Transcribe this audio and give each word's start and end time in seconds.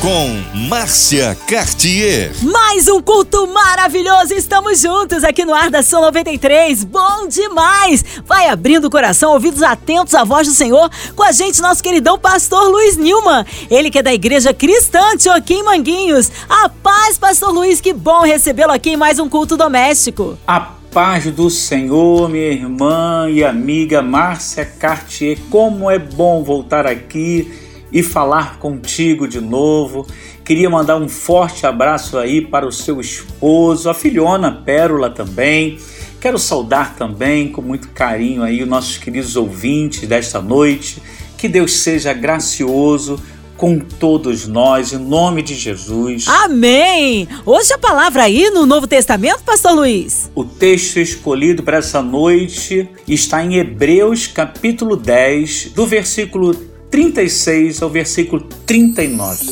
com 0.00 0.58
Márcia 0.68 1.36
Cartier. 1.48 2.30
Mais 2.42 2.86
um 2.86 3.02
culto 3.02 3.48
maravilhoso, 3.48 4.32
estamos 4.32 4.80
juntos 4.80 5.24
aqui 5.24 5.44
no 5.44 5.52
Ar 5.52 5.70
da 5.70 5.82
São 5.82 6.00
93, 6.00 6.84
bom 6.84 7.26
demais! 7.26 8.04
Vai 8.24 8.48
abrindo 8.48 8.84
o 8.84 8.90
coração, 8.90 9.32
ouvidos 9.32 9.62
atentos 9.62 10.14
à 10.14 10.22
voz 10.22 10.46
do 10.46 10.54
Senhor, 10.54 10.88
com 11.16 11.22
a 11.24 11.32
gente 11.32 11.60
nosso 11.60 11.82
queridão 11.82 12.16
pastor 12.16 12.68
Luiz 12.68 12.96
Nilman, 12.96 13.44
ele 13.68 13.90
que 13.90 13.98
é 13.98 14.02
da 14.02 14.14
Igreja 14.14 14.54
Cristã 14.54 15.00
aqui 15.34 15.54
em 15.54 15.64
Manguinhos. 15.64 16.30
A 16.48 16.68
paz, 16.68 17.18
pastor 17.18 17.52
Luiz, 17.52 17.80
que 17.80 17.92
bom 17.92 18.22
recebê-lo 18.22 18.72
aqui 18.72 18.90
em 18.90 18.96
mais 18.96 19.18
um 19.18 19.28
culto 19.28 19.56
doméstico. 19.56 20.38
A 20.46 20.60
paz 20.60 21.24
do 21.32 21.50
Senhor, 21.50 22.28
minha 22.28 22.52
irmã 22.52 23.28
e 23.28 23.42
amiga 23.42 24.00
Márcia 24.00 24.64
Cartier, 24.64 25.38
como 25.50 25.90
é 25.90 25.98
bom 25.98 26.44
voltar 26.44 26.86
aqui 26.86 27.67
e 27.92 28.02
falar 28.02 28.58
contigo 28.58 29.26
de 29.26 29.40
novo. 29.40 30.06
Queria 30.44 30.70
mandar 30.70 30.96
um 30.96 31.08
forte 31.08 31.66
abraço 31.66 32.16
aí 32.18 32.40
para 32.40 32.66
o 32.66 32.72
seu 32.72 33.00
esposo, 33.00 33.88
a 33.90 33.94
filhona 33.94 34.50
Pérola 34.50 35.10
também. 35.10 35.78
Quero 36.20 36.38
saudar 36.38 36.96
também 36.96 37.48
com 37.48 37.62
muito 37.62 37.88
carinho 37.90 38.42
aí 38.42 38.62
os 38.62 38.68
nossos 38.68 38.98
queridos 38.98 39.36
ouvintes 39.36 40.08
desta 40.08 40.40
noite. 40.40 41.02
Que 41.36 41.48
Deus 41.48 41.74
seja 41.74 42.12
gracioso 42.12 43.20
com 43.58 43.78
todos 43.78 44.46
nós, 44.46 44.92
em 44.92 44.98
nome 44.98 45.42
de 45.42 45.54
Jesus. 45.54 46.26
Amém! 46.28 47.28
Hoje 47.44 47.74
a 47.74 47.78
palavra 47.78 48.22
aí 48.22 48.50
no 48.50 48.64
Novo 48.64 48.86
Testamento, 48.86 49.42
Pastor 49.42 49.74
Luiz. 49.74 50.30
O 50.32 50.44
texto 50.44 50.98
escolhido 50.98 51.62
para 51.64 51.78
essa 51.78 52.00
noite 52.00 52.88
está 53.06 53.44
em 53.44 53.56
Hebreus, 53.56 54.28
capítulo 54.28 54.96
10, 54.96 55.72
do 55.74 55.84
versículo 55.86 56.54
36 56.90 57.82
ao 57.82 57.90
versículo 57.90 58.42
39. 58.66 59.44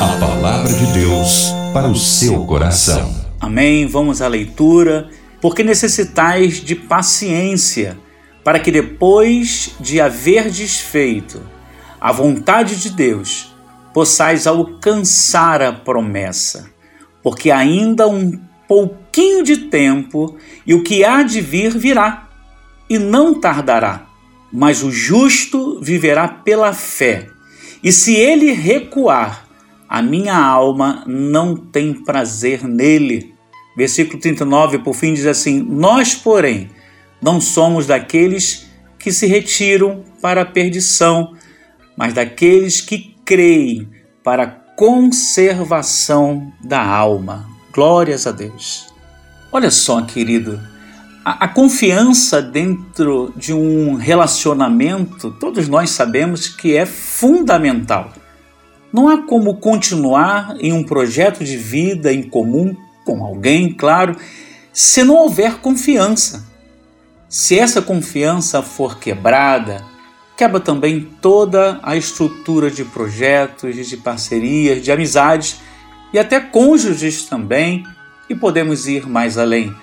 A 0.00 0.16
palavra 0.20 0.72
de 0.72 0.86
Deus 0.92 1.52
para 1.72 1.88
o 1.88 1.96
seu 1.96 2.44
coração. 2.44 3.14
Amém. 3.40 3.86
Vamos 3.86 4.22
à 4.22 4.28
leitura. 4.28 5.08
Porque 5.40 5.62
necessitais 5.62 6.56
de 6.56 6.74
paciência, 6.74 7.96
para 8.42 8.58
que 8.58 8.72
depois 8.72 9.74
de 9.78 10.00
haver 10.00 10.50
desfeito 10.50 11.40
a 12.00 12.10
vontade 12.10 12.76
de 12.76 12.90
Deus, 12.90 13.54
possais 13.92 14.46
alcançar 14.46 15.62
a 15.62 15.72
promessa. 15.72 16.70
Porque 17.22 17.50
ainda 17.50 18.08
um 18.08 18.38
pouquinho 18.66 19.42
de 19.42 19.56
tempo 19.56 20.36
e 20.66 20.74
o 20.74 20.82
que 20.82 21.04
há 21.04 21.22
de 21.22 21.40
vir 21.40 21.76
virá, 21.76 22.28
e 22.90 22.98
não 22.98 23.40
tardará 23.40 24.07
mas 24.52 24.82
o 24.82 24.90
justo 24.90 25.80
viverá 25.80 26.28
pela 26.28 26.72
fé. 26.72 27.28
E 27.82 27.92
se 27.92 28.14
ele 28.14 28.52
recuar, 28.52 29.46
a 29.88 30.02
minha 30.02 30.36
alma 30.36 31.04
não 31.06 31.56
tem 31.56 31.94
prazer 31.94 32.64
nele. 32.64 33.34
Versículo 33.76 34.18
39, 34.18 34.80
por 34.80 34.94
fim, 34.94 35.14
diz 35.14 35.26
assim: 35.26 35.60
Nós, 35.60 36.14
porém, 36.14 36.70
não 37.22 37.40
somos 37.40 37.86
daqueles 37.86 38.66
que 38.98 39.12
se 39.12 39.26
retiram 39.26 40.04
para 40.20 40.42
a 40.42 40.46
perdição, 40.46 41.34
mas 41.96 42.12
daqueles 42.12 42.80
que 42.80 43.14
creem 43.24 43.88
para 44.22 44.42
a 44.42 44.46
conservação 44.46 46.52
da 46.62 46.84
alma. 46.84 47.48
Glórias 47.72 48.26
a 48.26 48.32
Deus. 48.32 48.88
Olha 49.50 49.70
só, 49.70 50.02
querido, 50.02 50.60
a, 51.30 51.48
confiança 51.48 52.40
dentro 52.40 53.32
de 53.36 53.52
um 53.52 53.94
relacionamento, 53.94 55.30
todos 55.30 55.68
nós 55.68 55.90
sabemos 55.90 56.48
que 56.48 56.74
é 56.74 56.86
fundamental. 56.86 58.12
Não 58.90 59.08
há 59.08 59.18
como 59.18 59.56
continuar 59.56 60.56
em 60.58 60.72
um 60.72 60.82
projeto 60.82 61.44
de 61.44 61.56
vida 61.56 62.10
em 62.12 62.22
comum 62.22 62.74
com 63.04 63.22
alguém, 63.22 63.72
claro, 63.72 64.16
se 64.72 65.04
não 65.04 65.16
houver 65.16 65.58
confiança. 65.58 66.46
Se 67.28 67.58
essa 67.58 67.82
confiança 67.82 68.62
for 68.62 68.98
quebrada, 68.98 69.84
quebra 70.34 70.60
também 70.60 71.06
toda 71.20 71.78
a 71.82 71.94
estrutura 71.94 72.70
de 72.70 72.84
projetos, 72.84 73.86
de 73.86 73.96
parcerias, 73.98 74.82
de 74.82 74.90
amizades 74.90 75.60
e 76.10 76.18
até 76.18 76.40
cônjuges 76.40 77.24
também, 77.24 77.84
e 78.30 78.34
podemos 78.34 78.88
ir 78.88 79.06
mais 79.06 79.36
além 79.36 79.74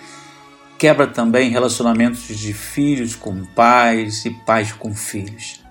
quebra 0.78 1.08
também 1.08 1.50
relacionamentos 1.50 2.28
de 2.28 2.53
filhos 2.53 3.16
com 3.16 3.46
pais 3.46 4.25
e 4.25 4.30
pais 4.30 4.72
com 4.72 4.94
filhos. 4.94 5.63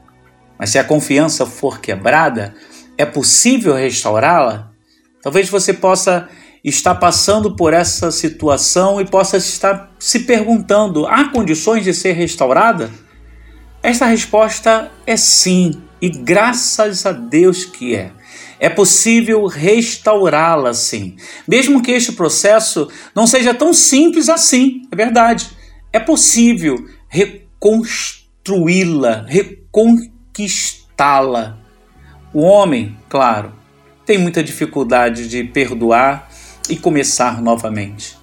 Mas 0.59 0.70
se 0.70 0.78
a 0.78 0.84
confiança 0.84 1.44
for 1.44 1.81
quebrada, 1.81 2.54
é 2.97 3.04
possível 3.04 3.75
restaurá-la? 3.75 4.70
Talvez 5.22 5.48
você 5.48 5.72
possa 5.72 6.28
estar 6.62 6.94
passando 6.94 7.54
por 7.54 7.75
essa 7.75 8.10
situação 8.10 9.00
e 9.00 9.04
possa 9.04 9.37
estar 9.37 9.92
se 9.98 10.20
perguntando: 10.20 11.06
há 11.06 11.31
condições 11.31 11.84
de 11.84 11.92
ser 11.92 12.12
restaurada? 12.12 12.91
Esta 13.82 14.06
resposta 14.06 14.91
é 15.06 15.16
sim, 15.16 15.82
e 16.00 16.09
graças 16.09 17.04
a 17.04 17.12
Deus 17.12 17.65
que 17.65 17.94
é. 17.94 18.10
É 18.64 18.69
possível 18.70 19.44
restaurá-la 19.44 20.72
sim, 20.72 21.16
mesmo 21.47 21.82
que 21.82 21.91
este 21.91 22.12
processo 22.12 22.88
não 23.14 23.26
seja 23.26 23.52
tão 23.52 23.75
simples 23.75 24.30
assim, 24.30 24.88
é 24.91 24.97
verdade. 24.97 25.50
É 25.92 26.00
possível 26.00 26.82
reconstruí-la, 27.06 29.26
reconquistá-la. 29.28 31.58
O 32.32 32.41
homem, 32.41 32.97
claro, 33.06 33.53
tem 34.06 34.16
muita 34.16 34.42
dificuldade 34.42 35.28
de 35.28 35.44
perdoar 35.44 36.30
e 36.66 36.74
começar 36.74 37.42
novamente. 37.42 38.16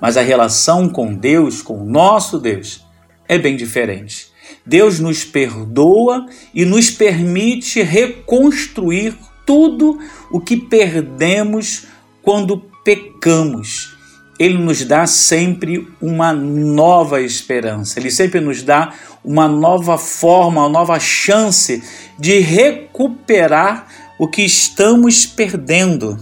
Mas 0.00 0.16
a 0.16 0.22
relação 0.22 0.88
com 0.88 1.12
Deus, 1.12 1.62
com 1.62 1.82
o 1.82 1.84
nosso 1.84 2.38
Deus, 2.38 2.86
é 3.28 3.36
bem 3.36 3.56
diferente. 3.56 4.28
Deus 4.64 5.00
nos 5.00 5.24
perdoa 5.24 6.26
e 6.54 6.64
nos 6.64 6.92
permite 6.92 7.82
reconstruir 7.82 9.18
tudo 9.50 9.98
o 10.30 10.40
que 10.40 10.56
perdemos 10.56 11.88
quando 12.22 12.56
pecamos. 12.84 13.96
Ele 14.38 14.56
nos 14.56 14.84
dá 14.84 15.08
sempre 15.08 15.88
uma 16.00 16.32
nova 16.32 17.20
esperança, 17.20 17.98
ele 17.98 18.12
sempre 18.12 18.38
nos 18.38 18.62
dá 18.62 18.94
uma 19.24 19.48
nova 19.48 19.98
forma, 19.98 20.60
uma 20.60 20.68
nova 20.68 21.00
chance 21.00 21.82
de 22.16 22.38
recuperar 22.38 23.88
o 24.20 24.28
que 24.28 24.42
estamos 24.42 25.26
perdendo. 25.26 26.16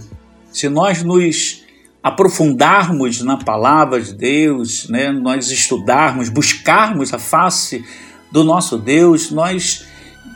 Se 0.51 0.67
nós 0.67 1.03
nos 1.03 1.63
aprofundarmos 2.01 3.21
na 3.21 3.37
palavra 3.37 4.01
de 4.01 4.11
Deus, 4.11 4.89
né, 4.89 5.11
nós 5.11 5.51
estudarmos, 5.51 6.29
buscarmos 6.29 7.13
a 7.13 7.19
face 7.19 7.85
do 8.31 8.43
nosso 8.43 8.75
Deus, 8.75 9.29
nós 9.29 9.85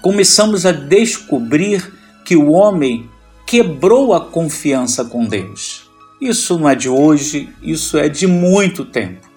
começamos 0.03 0.63
a 0.63 0.71
descobrir 0.71 2.02
que 2.23 2.35
o 2.35 2.51
homem 2.51 3.09
quebrou 3.45 4.13
a 4.13 4.21
confiança 4.21 5.05
com 5.05 5.25
Deus. 5.25 5.89
Isso 6.19 6.57
não 6.57 6.69
é 6.69 6.75
de 6.75 6.89
hoje, 6.89 7.49
isso 7.61 7.97
é 7.97 8.07
de 8.07 8.25
muito 8.27 8.85
tempo. 8.85 9.27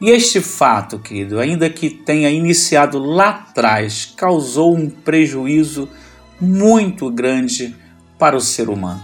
E 0.00 0.10
este 0.10 0.40
fato, 0.40 0.98
querido, 0.98 1.38
ainda 1.38 1.68
que 1.68 1.90
tenha 1.90 2.30
iniciado 2.30 2.98
lá 2.98 3.30
atrás, 3.30 4.14
causou 4.16 4.74
um 4.74 4.88
prejuízo 4.88 5.88
muito 6.40 7.10
grande 7.10 7.76
para 8.18 8.36
o 8.36 8.40
ser 8.40 8.70
humano. 8.70 9.02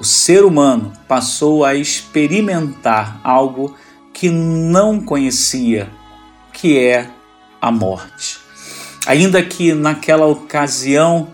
O 0.00 0.04
ser 0.04 0.44
humano 0.44 0.92
passou 1.08 1.64
a 1.64 1.74
experimentar 1.74 3.20
algo 3.24 3.74
que 4.12 4.30
não 4.30 5.00
conhecia, 5.00 5.90
que 6.52 6.78
é 6.78 7.10
a 7.60 7.72
morte. 7.72 8.38
Ainda 9.06 9.42
que 9.42 9.74
naquela 9.74 10.26
ocasião 10.26 11.28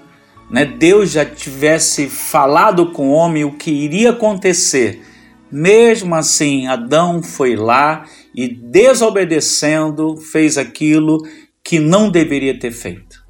né, 0.51 0.65
Deus 0.65 1.11
já 1.11 1.25
tivesse 1.25 2.09
falado 2.09 2.93
com 2.93 3.09
o 3.09 3.13
homem 3.13 3.45
o 3.45 3.53
que 3.53 3.71
iria 3.71 4.11
acontecer, 4.11 5.03
mesmo 5.51 6.15
assim 6.15 6.67
Adão 6.67 7.23
foi 7.23 7.57
lá 7.57 8.05
e, 8.35 8.49
desobedecendo, 8.49 10.17
fez 10.17 10.59
aquilo 10.59 11.19
que 11.63 11.79
não 11.79 12.11
deveria 12.11 12.59
ter 12.59 12.73
feito. 12.73 13.25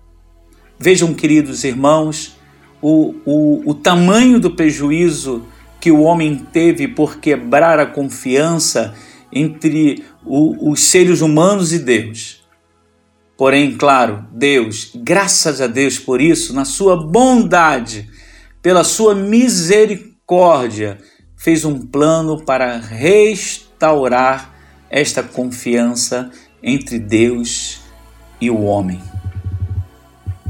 Vejam, 0.79 1.15
queridos 1.15 1.65
irmãos, 1.65 2.37
o, 2.83 3.15
o, 3.25 3.71
o 3.71 3.75
tamanho 3.75 4.39
do 4.39 4.51
prejuízo 4.51 5.47
que 5.81 5.91
o 5.91 6.03
homem 6.03 6.37
teve 6.53 6.89
por 6.89 7.19
quebrar 7.19 7.79
a 7.79 7.87
confiança 7.87 8.95
entre 9.33 10.05
o, 10.25 10.71
os 10.71 10.85
seres 10.85 11.21
humanos 11.21 11.73
e 11.73 11.79
Deus. 11.79 12.46
Porém, 13.37 13.77
claro, 13.77 14.27
Deus, 14.33 14.93
graças 14.95 15.61
a 15.61 15.67
Deus 15.67 15.99
por 15.99 16.21
isso, 16.21 16.55
na 16.55 16.65
sua 16.65 16.97
bondade, 16.97 18.09
pela 18.63 18.83
sua 18.83 19.15
misericórdia, 19.15 20.99
fez 21.37 21.65
um 21.65 21.79
plano 21.87 22.43
para 22.45 22.79
restaurar 22.79 24.55
esta 24.89 25.23
confiança 25.23 26.31
entre 26.63 26.99
Deus 26.99 27.81
e 28.41 28.51
o 28.51 28.63
homem. 28.63 29.01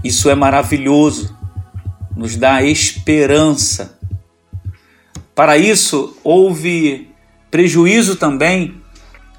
Isso 0.05 0.31
é 0.31 0.35
maravilhoso, 0.37 1.37
nos 2.17 2.37
dá 2.37 2.62
esperança. 2.62 3.99
Para 5.35 5.59
isso, 5.59 6.17
houve 6.23 7.11
prejuízo 7.50 8.17
também 8.17 8.81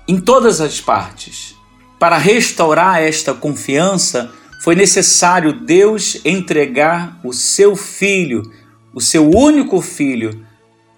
em 0.07 0.19
todas 0.19 0.59
as 0.59 0.81
partes. 0.81 1.56
Para 1.99 2.17
restaurar 2.17 3.01
esta 3.01 3.33
confiança, 3.33 4.31
foi 4.63 4.75
necessário 4.75 5.53
Deus 5.53 6.19
entregar 6.23 7.19
o 7.23 7.33
seu 7.33 7.75
filho, 7.75 8.43
o 8.93 9.01
seu 9.01 9.29
único 9.29 9.81
filho, 9.81 10.45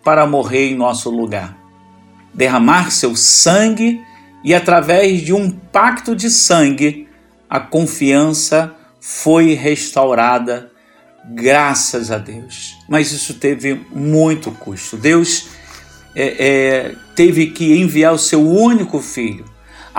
para 0.04 0.26
morrer 0.26 0.70
em 0.70 0.76
nosso 0.76 1.10
lugar. 1.10 1.58
Derramar 2.34 2.92
seu 2.92 3.16
sangue 3.16 4.00
e, 4.44 4.54
através 4.54 5.22
de 5.22 5.34
um 5.34 5.52
pacto 5.52 6.16
de 6.16 6.30
sangue, 6.30 7.08
a 7.50 7.60
confiança 7.60 8.76
foi 9.00 9.54
restaurada, 9.54 10.72
graças 11.26 12.12
a 12.12 12.18
Deus. 12.18 12.78
Mas 12.88 13.12
isso 13.12 13.36
teve 13.36 13.86
muito 13.92 14.52
custo. 14.52 14.98
Deus 14.98 15.48
é, 16.16 16.48
é, 16.48 16.96
teve 17.16 17.48
que 17.48 17.80
enviar 17.80 18.14
o 18.14 18.20
seu 18.20 18.46
único 18.46 19.00
filho. 19.00 19.46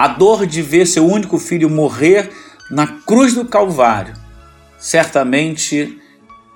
A 0.01 0.09
dor 0.09 0.47
de 0.47 0.63
ver 0.63 0.87
seu 0.87 1.07
único 1.07 1.37
filho 1.39 1.69
morrer 1.69 2.31
na 2.71 2.87
cruz 2.87 3.35
do 3.35 3.45
Calvário 3.45 4.15
certamente 4.79 5.99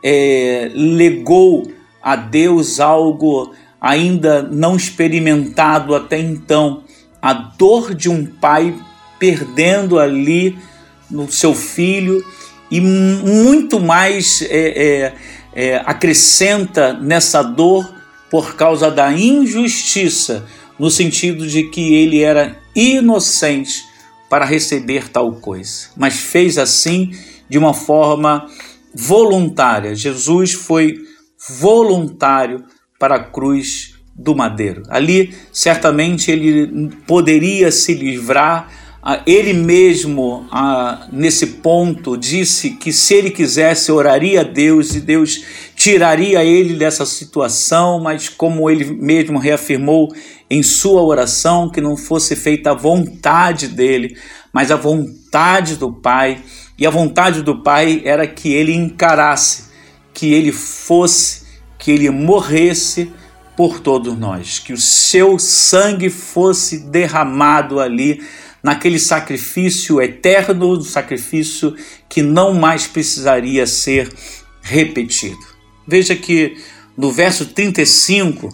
é, 0.03 0.71
legou 0.75 1.71
a 2.03 2.17
Deus 2.17 2.81
algo 2.81 3.55
ainda 3.79 4.41
não 4.41 4.77
experimentado 4.77 5.95
até 5.95 6.19
então. 6.19 6.85
A 7.21 7.35
dor 7.35 7.95
de 7.95 8.09
um 8.09 8.25
pai 8.25 8.75
perdendo 9.19 9.99
ali 9.99 10.57
no 11.11 11.31
seu 11.31 11.55
filho 11.55 12.25
e 12.71 12.81
muito 12.81 13.79
mais 13.79 14.41
é, 14.41 14.47
é, 14.55 15.15
é, 15.55 15.83
acrescenta 15.85 16.95
nessa 16.95 17.43
dor 17.43 17.95
por 18.31 18.57
causa 18.57 18.91
da 18.91 19.13
injustiça, 19.13 20.47
no 20.79 20.91
sentido 20.91 21.47
de 21.47 21.65
que 21.65 21.93
ele 21.93 22.23
era 22.23 22.64
inocente 22.75 23.85
para 24.29 24.45
receber 24.45 25.09
tal 25.09 25.33
coisa, 25.35 25.89
mas 25.97 26.15
fez 26.15 26.59
assim 26.59 27.13
de 27.49 27.59
uma 27.59 27.75
forma 27.75 28.49
voluntária. 28.95 29.95
Jesus 29.95 30.53
foi 30.53 30.99
voluntário 31.49 32.65
para 32.99 33.17
a 33.17 33.23
cruz 33.23 33.95
do 34.15 34.35
madeiro. 34.35 34.83
Ali, 34.89 35.35
certamente, 35.53 36.31
ele 36.31 36.91
poderia 37.07 37.71
se 37.71 37.95
livrar 37.95 38.69
ele 39.27 39.53
mesmo, 39.53 40.47
nesse 41.13 41.47
ponto, 41.47 42.17
disse 42.17 42.71
que 42.71 42.91
se 42.91 43.13
ele 43.13 43.31
quisesse, 43.31 43.93
oraria 43.93 44.41
a 44.41 44.45
Deus 44.45 44.95
e 44.95 45.01
Deus 45.01 45.45
tiraria 45.77 46.43
ele 46.43 46.75
dessa 46.75 47.05
situação, 47.05 48.01
mas 48.01 48.31
como 48.31 48.71
ele 48.71 48.87
mesmo 48.87 49.39
reafirmou 49.39 50.11
em 50.51 50.63
sua 50.63 51.03
oração, 51.03 51.71
que 51.71 51.81
não 51.81 51.97
fosse 51.97 52.37
feita 52.37 52.71
a 52.71 52.75
vontade 52.75 53.69
dele, 53.69 54.17
mas 54.53 54.71
a 54.71 54.77
vontade 54.77 55.77
do 55.77 55.93
Pai. 55.93 56.43
E 56.79 56.87
a 56.87 56.91
vontade 56.91 57.43
do 57.43 57.63
Pai 57.63 58.03
era 58.05 58.27
que 58.27 58.53
ele 58.53 58.73
encarasse, 58.73 59.65
que 60.13 60.33
ele 60.33 60.53
fosse, 60.53 61.43
que 61.79 61.91
ele 61.91 62.11
morresse 62.11 63.11
por 63.57 63.81
todos 63.81 64.17
nós, 64.19 64.59
que 64.59 64.73
o 64.73 64.79
seu 64.79 65.39
sangue 65.39 66.11
fosse 66.11 66.79
derramado 66.91 67.81
ali 67.81 68.21
naquele 68.63 68.99
sacrifício 68.99 70.01
eterno, 70.01 70.83
sacrifício 70.83 71.77
que 72.09 72.23
não 72.23 72.55
mais 72.55 72.87
precisaria 72.87 73.67
ser 73.67 74.13
repetido. 74.63 75.39
Veja 75.87 76.17
que 76.17 76.57
no 76.97 77.13
verso 77.13 77.47
35, 77.47 78.49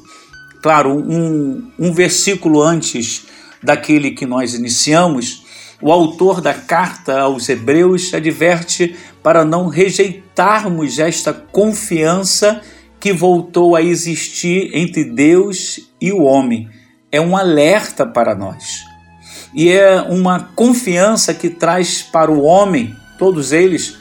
claro, 0.62 0.92
um, 0.94 1.70
um 1.78 1.92
versículo 1.92 2.62
antes 2.62 3.26
daquele 3.62 4.10
que 4.12 4.26
nós 4.26 4.54
iniciamos, 4.54 5.44
o 5.82 5.90
autor 5.90 6.40
da 6.40 6.52
carta 6.52 7.20
aos 7.20 7.48
Hebreus 7.48 8.12
adverte 8.12 8.96
para 9.22 9.44
não 9.44 9.68
rejeitarmos 9.68 10.98
esta 10.98 11.32
confiança 11.32 12.60
que 12.98 13.12
voltou 13.12 13.74
a 13.74 13.82
existir 13.82 14.70
entre 14.74 15.04
Deus 15.04 15.80
e 16.00 16.12
o 16.12 16.22
homem. 16.22 16.68
É 17.10 17.20
um 17.20 17.36
alerta 17.36 18.06
para 18.06 18.34
nós 18.34 18.90
e 19.54 19.70
é 19.70 20.00
uma 20.02 20.40
confiança 20.54 21.34
que 21.34 21.50
traz 21.50 22.02
para 22.02 22.30
o 22.30 22.42
homem, 22.42 22.94
todos 23.18 23.52
eles, 23.52 23.98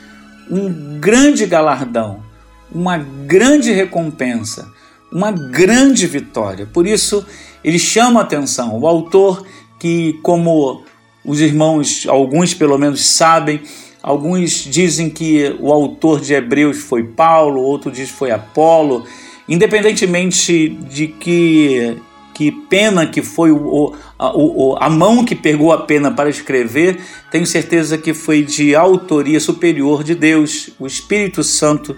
um 0.49 0.99
grande 0.99 1.45
galardão, 1.45 2.23
uma 2.71 2.97
grande 2.97 3.71
recompensa, 3.71 4.71
uma 5.11 5.31
grande 5.31 6.05
vitória. 6.07 6.65
Por 6.65 6.85
isso, 6.85 7.25
ele 7.63 7.79
chama 7.79 8.19
a 8.19 8.23
atenção. 8.23 8.79
O 8.79 8.87
autor, 8.87 9.45
que, 9.79 10.19
como 10.21 10.83
os 11.25 11.41
irmãos, 11.41 12.05
alguns 12.07 12.53
pelo 12.53 12.77
menos 12.77 13.05
sabem, 13.05 13.61
alguns 14.01 14.51
dizem 14.63 15.09
que 15.09 15.55
o 15.59 15.71
autor 15.71 16.21
de 16.21 16.33
Hebreus 16.33 16.77
foi 16.77 17.03
Paulo, 17.03 17.61
outro 17.61 17.91
diz 17.91 18.09
foi 18.09 18.31
Apolo, 18.31 19.05
independentemente 19.47 20.69
de 20.69 21.07
que 21.07 21.97
que 22.39 22.53
pena 22.53 23.05
que 23.05 23.21
foi 23.21 23.51
o, 23.51 23.93
o, 24.17 24.77
a 24.79 24.89
mão 24.89 25.25
que 25.25 25.35
pegou 25.35 25.73
a 25.73 25.79
pena 25.79 26.09
para 26.09 26.29
escrever, 26.29 26.97
tenho 27.29 27.45
certeza 27.45 27.97
que 27.97 28.13
foi 28.13 28.43
de 28.43 28.73
autoria 28.73 29.41
superior 29.41 30.05
de 30.05 30.15
Deus. 30.15 30.69
O 30.79 30.87
Espírito 30.87 31.43
Santo 31.43 31.97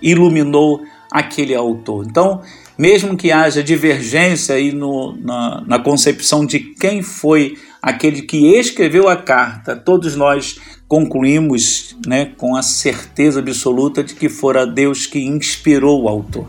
iluminou 0.00 0.82
aquele 1.12 1.54
autor. 1.54 2.06
Então, 2.08 2.40
mesmo 2.76 3.16
que 3.16 3.30
haja 3.30 3.62
divergência 3.62 4.54
aí 4.54 4.72
no, 4.72 5.16
na, 5.20 5.62
na 5.66 5.78
concepção 5.78 6.44
de 6.46 6.58
quem 6.58 7.02
foi 7.02 7.56
aquele 7.80 8.22
que 8.22 8.56
escreveu 8.56 9.08
a 9.08 9.16
carta, 9.16 9.76
todos 9.76 10.16
nós 10.16 10.58
concluímos 10.88 11.96
né, 12.06 12.32
com 12.36 12.56
a 12.56 12.62
certeza 12.62 13.40
absoluta 13.40 14.02
de 14.02 14.14
que 14.14 14.28
fora 14.28 14.66
Deus 14.66 15.06
que 15.06 15.20
inspirou 15.20 16.04
o 16.04 16.08
autor. 16.08 16.48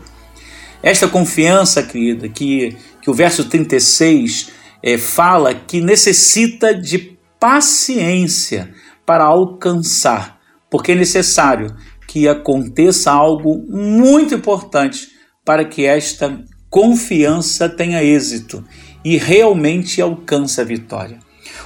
Esta 0.82 1.08
confiança, 1.08 1.82
querida, 1.82 2.28
que 2.28 2.76
que 3.04 3.10
o 3.10 3.14
verso 3.14 3.44
36 3.44 4.50
é, 4.82 4.96
fala 4.96 5.54
que 5.54 5.82
necessita 5.82 6.74
de 6.74 7.18
paciência 7.38 8.72
para 9.04 9.24
alcançar, 9.24 10.40
porque 10.70 10.92
é 10.92 10.94
necessário 10.94 11.76
que 12.06 12.28
aconteça 12.28 13.10
algo 13.10 13.64
muito 13.68 14.34
importante 14.34 15.08
para 15.44 15.64
que 15.64 15.84
esta 15.84 16.42
confiança 16.70 17.68
tenha 17.68 18.02
êxito 18.02 18.64
e 19.04 19.16
realmente 19.16 20.00
alcance 20.00 20.60
a 20.60 20.64
vitória. 20.64 21.18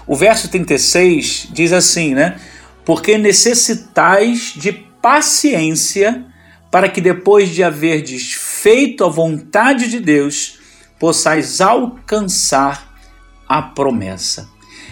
O 0.07 0.16
verso 0.16 0.49
36 0.49 1.49
diz 1.52 1.73
assim, 1.73 2.14
né? 2.14 2.38
Porque 2.85 3.16
necessitais 3.16 4.54
de 4.57 4.73
paciência 4.73 6.26
para 6.71 6.88
que 6.88 7.00
depois 7.00 7.50
de 7.50 7.62
haverdes 7.62 8.33
feito 8.35 9.04
a 9.04 9.09
vontade 9.09 9.88
de 9.88 10.00
Deus, 10.00 10.59
possais 10.99 11.61
alcançar 11.61 12.95
a 13.49 13.62
promessa. 13.62 14.49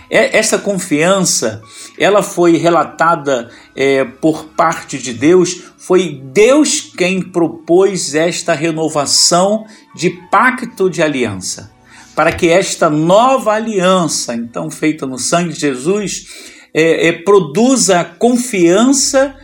Essa 0.08 0.58
confiança, 0.58 1.60
ela 1.98 2.22
foi 2.22 2.56
relatada 2.56 3.50
é, 3.75 4.04
por 4.04 4.44
parte 4.56 4.98
de 4.98 5.12
Deus, 5.12 5.64
foi 5.78 6.20
Deus 6.32 6.80
quem 6.96 7.20
propôs 7.20 8.14
esta 8.14 8.54
renovação 8.54 9.66
de 9.94 10.10
pacto 10.30 10.88
de 10.88 11.02
aliança, 11.02 11.72
para 12.14 12.32
que 12.32 12.48
esta 12.48 12.88
nova 12.88 13.52
aliança, 13.52 14.34
então 14.34 14.70
feita 14.70 15.06
no 15.06 15.18
sangue 15.18 15.52
de 15.52 15.60
Jesus, 15.60 16.26
é, 16.72 17.08
é, 17.08 17.12
produza 17.12 18.04
confiança 18.04 19.34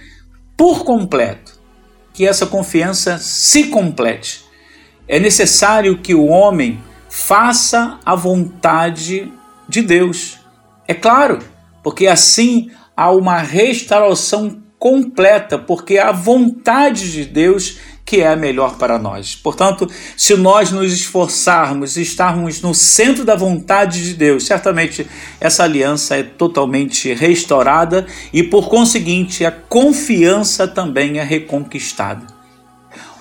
por 0.57 0.85
completo, 0.85 1.59
que 2.13 2.27
essa 2.27 2.47
confiança 2.47 3.19
se 3.19 3.65
complete. 3.65 4.45
É 5.09 5.19
necessário 5.19 5.99
que 5.99 6.15
o 6.15 6.27
homem 6.27 6.81
faça 7.09 7.99
a 8.05 8.15
vontade 8.15 9.33
de 9.69 9.83
Deus. 9.83 10.42
É 10.87 10.95
claro, 10.95 11.39
porque 11.83 12.07
assim 12.07 12.71
há 12.97 13.11
uma 13.11 13.39
restauração 13.39 14.63
completa, 14.79 15.59
porque 15.59 15.99
a 15.99 16.11
vontade 16.11 17.13
de 17.13 17.25
Deus 17.25 17.79
que 18.05 18.21
é 18.21 18.29
a 18.29 18.37
melhor 18.37 18.77
para 18.77 18.99
nós. 18.99 19.35
Portanto, 19.35 19.89
se 20.17 20.37
nós 20.37 20.71
nos 20.71 20.93
esforçarmos 20.93 21.97
e 21.97 22.03
estarmos 22.03 22.61
no 22.61 22.75
centro 22.75 23.25
da 23.25 23.37
vontade 23.37 24.03
de 24.03 24.15
Deus, 24.15 24.45
certamente 24.45 25.07
essa 25.41 25.65
aliança 25.65 26.17
é 26.17 26.23
totalmente 26.23 27.15
restaurada 27.15 28.07
e, 28.33 28.43
por 28.43 28.69
conseguinte, 28.69 29.45
a 29.45 29.53
confiança 29.53 30.67
também 30.67 31.19
é 31.19 31.23
reconquistada. 31.23 32.27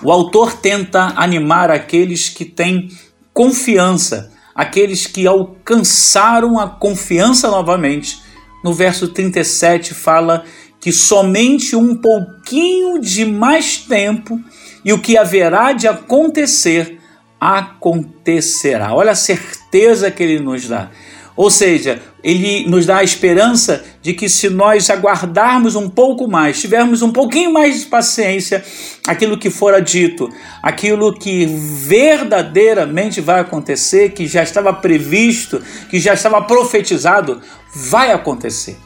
O 0.02 0.10
autor 0.10 0.54
tenta 0.54 1.12
animar 1.16 1.70
aqueles 1.70 2.28
que 2.28 2.44
têm 2.44 2.90
confiança, 3.32 4.31
aqueles 4.54 5.06
que 5.06 5.26
alcançaram 5.26 6.58
a 6.58 6.68
confiança 6.68 7.48
novamente. 7.50 8.20
No 8.64 8.72
verso 8.72 9.08
37 9.08 9.94
fala 9.94 10.44
que 10.80 10.92
somente 10.92 11.76
um 11.76 11.94
pouquinho 11.94 13.00
de 13.00 13.24
mais 13.24 13.78
tempo 13.78 14.40
e 14.84 14.92
o 14.92 15.00
que 15.00 15.16
haverá 15.16 15.72
de 15.72 15.86
acontecer 15.86 16.98
acontecerá. 17.40 18.94
Olha 18.94 19.12
a 19.12 19.16
certeza 19.16 20.10
que 20.10 20.22
ele 20.22 20.40
nos 20.40 20.68
dá. 20.68 20.90
Ou 21.34 21.50
seja, 21.50 22.02
ele 22.22 22.68
nos 22.68 22.84
dá 22.84 22.98
a 22.98 23.04
esperança 23.04 23.82
de 24.02 24.12
que 24.12 24.28
se 24.28 24.50
nós 24.50 24.90
aguardarmos 24.90 25.74
um 25.74 25.88
pouco 25.88 26.28
mais, 26.28 26.60
tivermos 26.60 27.00
um 27.00 27.10
pouquinho 27.10 27.52
mais 27.52 27.80
de 27.80 27.86
paciência, 27.86 28.62
aquilo 29.06 29.38
que 29.38 29.48
fora 29.48 29.80
dito, 29.80 30.28
aquilo 30.62 31.12
que 31.12 31.46
verdadeiramente 31.46 33.20
vai 33.20 33.40
acontecer, 33.40 34.10
que 34.10 34.26
já 34.26 34.42
estava 34.42 34.72
previsto, 34.74 35.62
que 35.88 35.98
já 35.98 36.12
estava 36.12 36.42
profetizado, 36.42 37.40
vai 37.74 38.12
acontecer. 38.12 38.76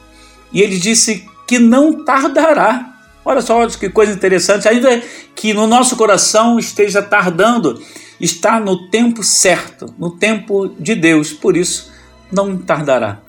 E 0.52 0.62
ele 0.62 0.78
disse 0.78 1.24
que 1.48 1.58
não 1.58 2.04
tardará. 2.04 2.92
Olha 3.24 3.40
só 3.40 3.66
que 3.66 3.90
coisa 3.90 4.12
interessante, 4.12 4.68
ainda 4.68 5.02
que 5.34 5.52
no 5.52 5.66
nosso 5.66 5.96
coração 5.96 6.60
esteja 6.60 7.02
tardando, 7.02 7.82
está 8.20 8.60
no 8.60 8.88
tempo 8.88 9.24
certo, 9.24 9.92
no 9.98 10.16
tempo 10.16 10.68
de 10.78 10.94
Deus. 10.94 11.32
Por 11.32 11.56
isso, 11.56 11.95
não 12.30 12.56
tardará. 12.56 13.20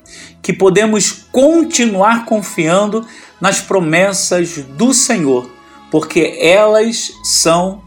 Que 0.42 0.52
podemos 0.52 1.26
continuar 1.30 2.24
confiando 2.24 3.06
nas 3.40 3.60
promessas 3.60 4.56
do 4.76 4.92
Senhor, 4.92 5.50
porque 5.90 6.38
elas 6.40 7.12
são 7.22 7.82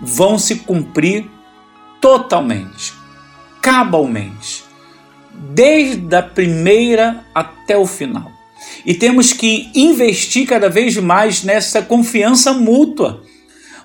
vão 0.00 0.38
se 0.38 0.56
cumprir 0.56 1.28
totalmente, 2.00 2.92
cabalmente, 3.60 4.64
desde 5.32 6.14
a 6.14 6.22
primeira 6.22 7.24
até 7.34 7.76
o 7.76 7.86
final. 7.86 8.30
E 8.84 8.94
temos 8.94 9.32
que 9.32 9.70
investir 9.74 10.46
cada 10.46 10.68
vez 10.68 10.96
mais 10.96 11.42
nessa 11.42 11.82
confiança 11.82 12.52
mútua, 12.52 13.22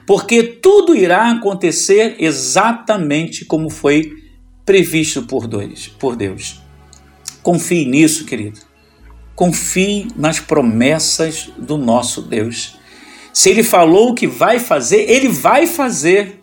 porque 0.06 0.44
tudo 0.44 0.96
irá 0.96 1.32
acontecer 1.32 2.16
exatamente 2.20 3.46
como 3.46 3.70
foi 3.70 4.23
previsto 4.66 5.24
por 5.24 5.48
Deus. 5.48 6.62
Confie 7.42 7.86
nisso, 7.86 8.26
querido. 8.26 8.60
Confie 9.36 10.08
nas 10.16 10.40
promessas 10.40 11.52
do 11.58 11.78
nosso 11.78 12.22
Deus. 12.22 12.78
Se 13.34 13.50
ele 13.50 13.64
falou 13.64 14.14
que 14.14 14.28
vai 14.28 14.60
fazer, 14.60 15.10
ele 15.10 15.28
vai 15.28 15.66
fazer. 15.66 16.42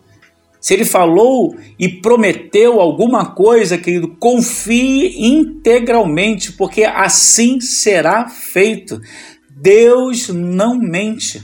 Se 0.59 0.73
ele 0.75 0.85
falou 0.85 1.55
e 1.79 1.89
prometeu 1.89 2.79
alguma 2.79 3.33
coisa, 3.33 3.77
querido, 3.77 4.09
confie 4.19 5.25
integralmente, 5.25 6.51
porque 6.51 6.83
assim 6.83 7.59
será 7.59 8.29
feito. 8.29 9.01
Deus 9.49 10.27
não 10.29 10.77
mente. 10.77 11.41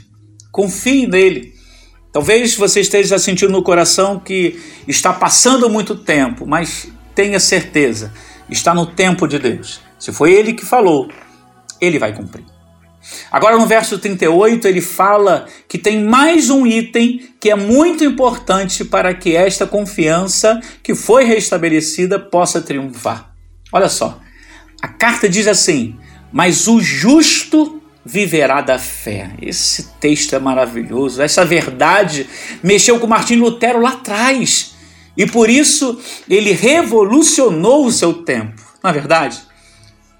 Confie 0.52 1.06
nele. 1.06 1.57
Talvez 2.18 2.56
você 2.56 2.80
esteja 2.80 3.16
sentindo 3.16 3.52
no 3.52 3.62
coração 3.62 4.18
que 4.18 4.60
está 4.88 5.12
passando 5.12 5.70
muito 5.70 5.94
tempo, 5.94 6.44
mas 6.44 6.88
tenha 7.14 7.38
certeza, 7.38 8.12
está 8.50 8.74
no 8.74 8.86
tempo 8.86 9.28
de 9.28 9.38
Deus. 9.38 9.80
Se 10.00 10.10
foi 10.10 10.32
ele 10.32 10.52
que 10.52 10.66
falou, 10.66 11.08
ele 11.80 11.96
vai 11.96 12.12
cumprir. 12.12 12.44
Agora 13.30 13.56
no 13.56 13.68
verso 13.68 14.00
38 14.00 14.66
ele 14.66 14.80
fala 14.80 15.46
que 15.68 15.78
tem 15.78 16.02
mais 16.02 16.50
um 16.50 16.66
item 16.66 17.20
que 17.38 17.52
é 17.52 17.54
muito 17.54 18.02
importante 18.02 18.84
para 18.84 19.14
que 19.14 19.36
esta 19.36 19.64
confiança 19.64 20.60
que 20.82 20.96
foi 20.96 21.22
restabelecida 21.22 22.18
possa 22.18 22.60
triunfar. 22.60 23.32
Olha 23.72 23.88
só, 23.88 24.18
a 24.82 24.88
carta 24.88 25.28
diz 25.28 25.46
assim: 25.46 25.96
Mas 26.32 26.66
o 26.66 26.80
justo 26.80 27.77
viverá 28.04 28.60
da 28.60 28.78
fé. 28.78 29.30
Esse 29.40 29.90
texto 30.00 30.34
é 30.34 30.38
maravilhoso. 30.38 31.20
Essa 31.20 31.44
verdade 31.44 32.26
mexeu 32.62 32.98
com 32.98 33.06
Martim 33.06 33.36
Lutero 33.36 33.80
lá 33.80 33.90
atrás. 33.90 34.74
E 35.16 35.26
por 35.26 35.50
isso 35.50 36.00
ele 36.28 36.52
revolucionou 36.52 37.86
o 37.86 37.92
seu 37.92 38.14
tempo. 38.14 38.62
Na 38.82 38.90
é 38.90 38.92
verdade, 38.92 39.42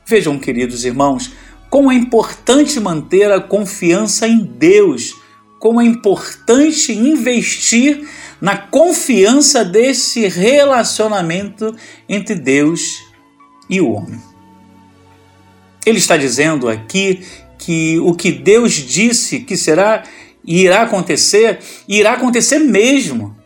vejam, 0.05 0.39
queridos 0.39 0.85
irmãos, 0.85 1.33
como 1.71 1.93
é 1.93 1.95
importante 1.95 2.81
manter 2.81 3.31
a 3.31 3.41
confiança 3.41 4.27
em 4.27 4.39
Deus, 4.39 5.15
como 5.61 5.81
é 5.81 5.85
importante 5.85 6.93
investir 6.93 8.09
na 8.41 8.57
confiança 8.57 9.65
desse 9.65 10.27
relacionamento 10.27 11.75
entre 12.09 12.35
Deus 12.35 12.99
e 13.69 13.81
o 13.81 13.93
homem. 13.93 14.21
Ele 15.85 15.99
está 15.99 16.17
dizendo 16.17 16.69
aqui 16.69 17.23
que 17.69 18.01
o 18.01 18.15
que 18.15 18.33
Deus 18.33 18.73
disse 18.73 19.41
que 19.41 19.55
será 19.55 20.03
e 20.43 20.63
irá 20.63 20.85
acontecer, 20.85 21.59
irá 21.87 22.15
acontecer 22.15 22.59
mesmo. 22.59 23.37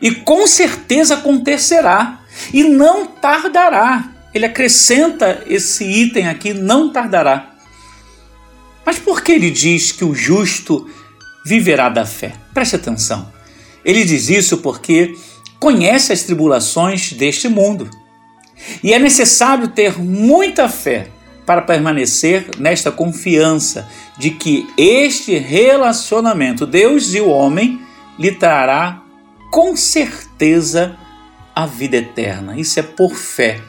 E 0.00 0.10
com 0.10 0.46
certeza 0.46 1.16
acontecerá. 1.16 2.22
E 2.50 2.64
não 2.64 3.04
tardará. 3.04 4.10
Ele 4.32 4.46
acrescenta 4.46 5.44
esse 5.46 5.84
item 5.84 6.28
aqui: 6.28 6.54
não 6.54 6.90
tardará. 6.90 7.56
Mas 8.86 8.98
por 8.98 9.20
que 9.20 9.32
ele 9.32 9.50
diz 9.50 9.92
que 9.92 10.02
o 10.02 10.14
justo 10.14 10.88
viverá 11.44 11.90
da 11.90 12.06
fé? 12.06 12.32
Preste 12.54 12.76
atenção. 12.76 13.30
Ele 13.84 14.02
diz 14.02 14.30
isso 14.30 14.56
porque 14.58 15.14
conhece 15.60 16.10
as 16.10 16.22
tribulações 16.22 17.12
deste 17.12 17.50
mundo. 17.50 17.90
E 18.82 18.94
é 18.94 18.98
necessário 18.98 19.68
ter 19.68 19.98
muita 19.98 20.70
fé 20.70 21.08
para 21.48 21.62
permanecer 21.62 22.50
nesta 22.58 22.92
confiança 22.92 23.88
de 24.18 24.32
que 24.32 24.68
este 24.76 25.38
relacionamento, 25.38 26.66
Deus 26.66 27.14
e 27.14 27.22
o 27.22 27.30
homem, 27.30 27.80
lhe 28.18 28.32
trará 28.32 29.00
com 29.50 29.74
certeza 29.74 30.94
a 31.56 31.64
vida 31.64 31.96
eterna. 31.96 32.54
Isso 32.60 32.78
é 32.78 32.82
por 32.82 33.14
fé. 33.14 33.62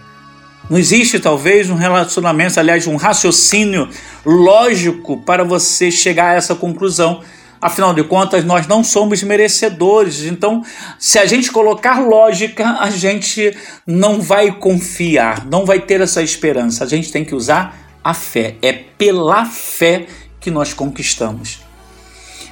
Não 0.70 0.78
existe 0.78 1.22
talvez 1.22 1.70
um 1.70 1.76
relacionamento, 1.76 2.60
aliás, 2.60 2.86
um 2.86 2.98
raciocínio 2.98 3.88
lógico 4.26 5.22
para 5.22 5.46
você 5.46 5.90
chegar 5.90 6.32
a 6.32 6.36
essa 6.36 6.56
conclusão. 6.56 7.22
Afinal 7.62 7.94
de 7.94 8.04
contas, 8.04 8.46
nós 8.46 8.68
não 8.68 8.84
somos 8.84 9.22
merecedores. 9.22 10.24
Então, 10.24 10.64
se 10.98 11.20
a 11.20 11.26
gente 11.26 11.52
colocar 11.52 12.00
lógica, 12.00 12.78
a 12.80 12.90
gente 12.90 13.56
não 13.86 14.22
vai 14.22 14.52
confiar, 14.52 15.46
não 15.46 15.66
vai 15.66 15.80
ter 15.80 16.00
essa 16.00 16.24
esperança. 16.24 16.84
A 16.84 16.88
gente 16.88 17.12
tem 17.12 17.26
que 17.26 17.36
usar 17.36 18.00
a 18.04 18.14
fé. 18.14 18.56
É 18.62 18.72
pela 18.72 19.46
fé 19.46 20.06
que 20.40 20.50
nós 20.50 20.74
conquistamos. 20.74 21.60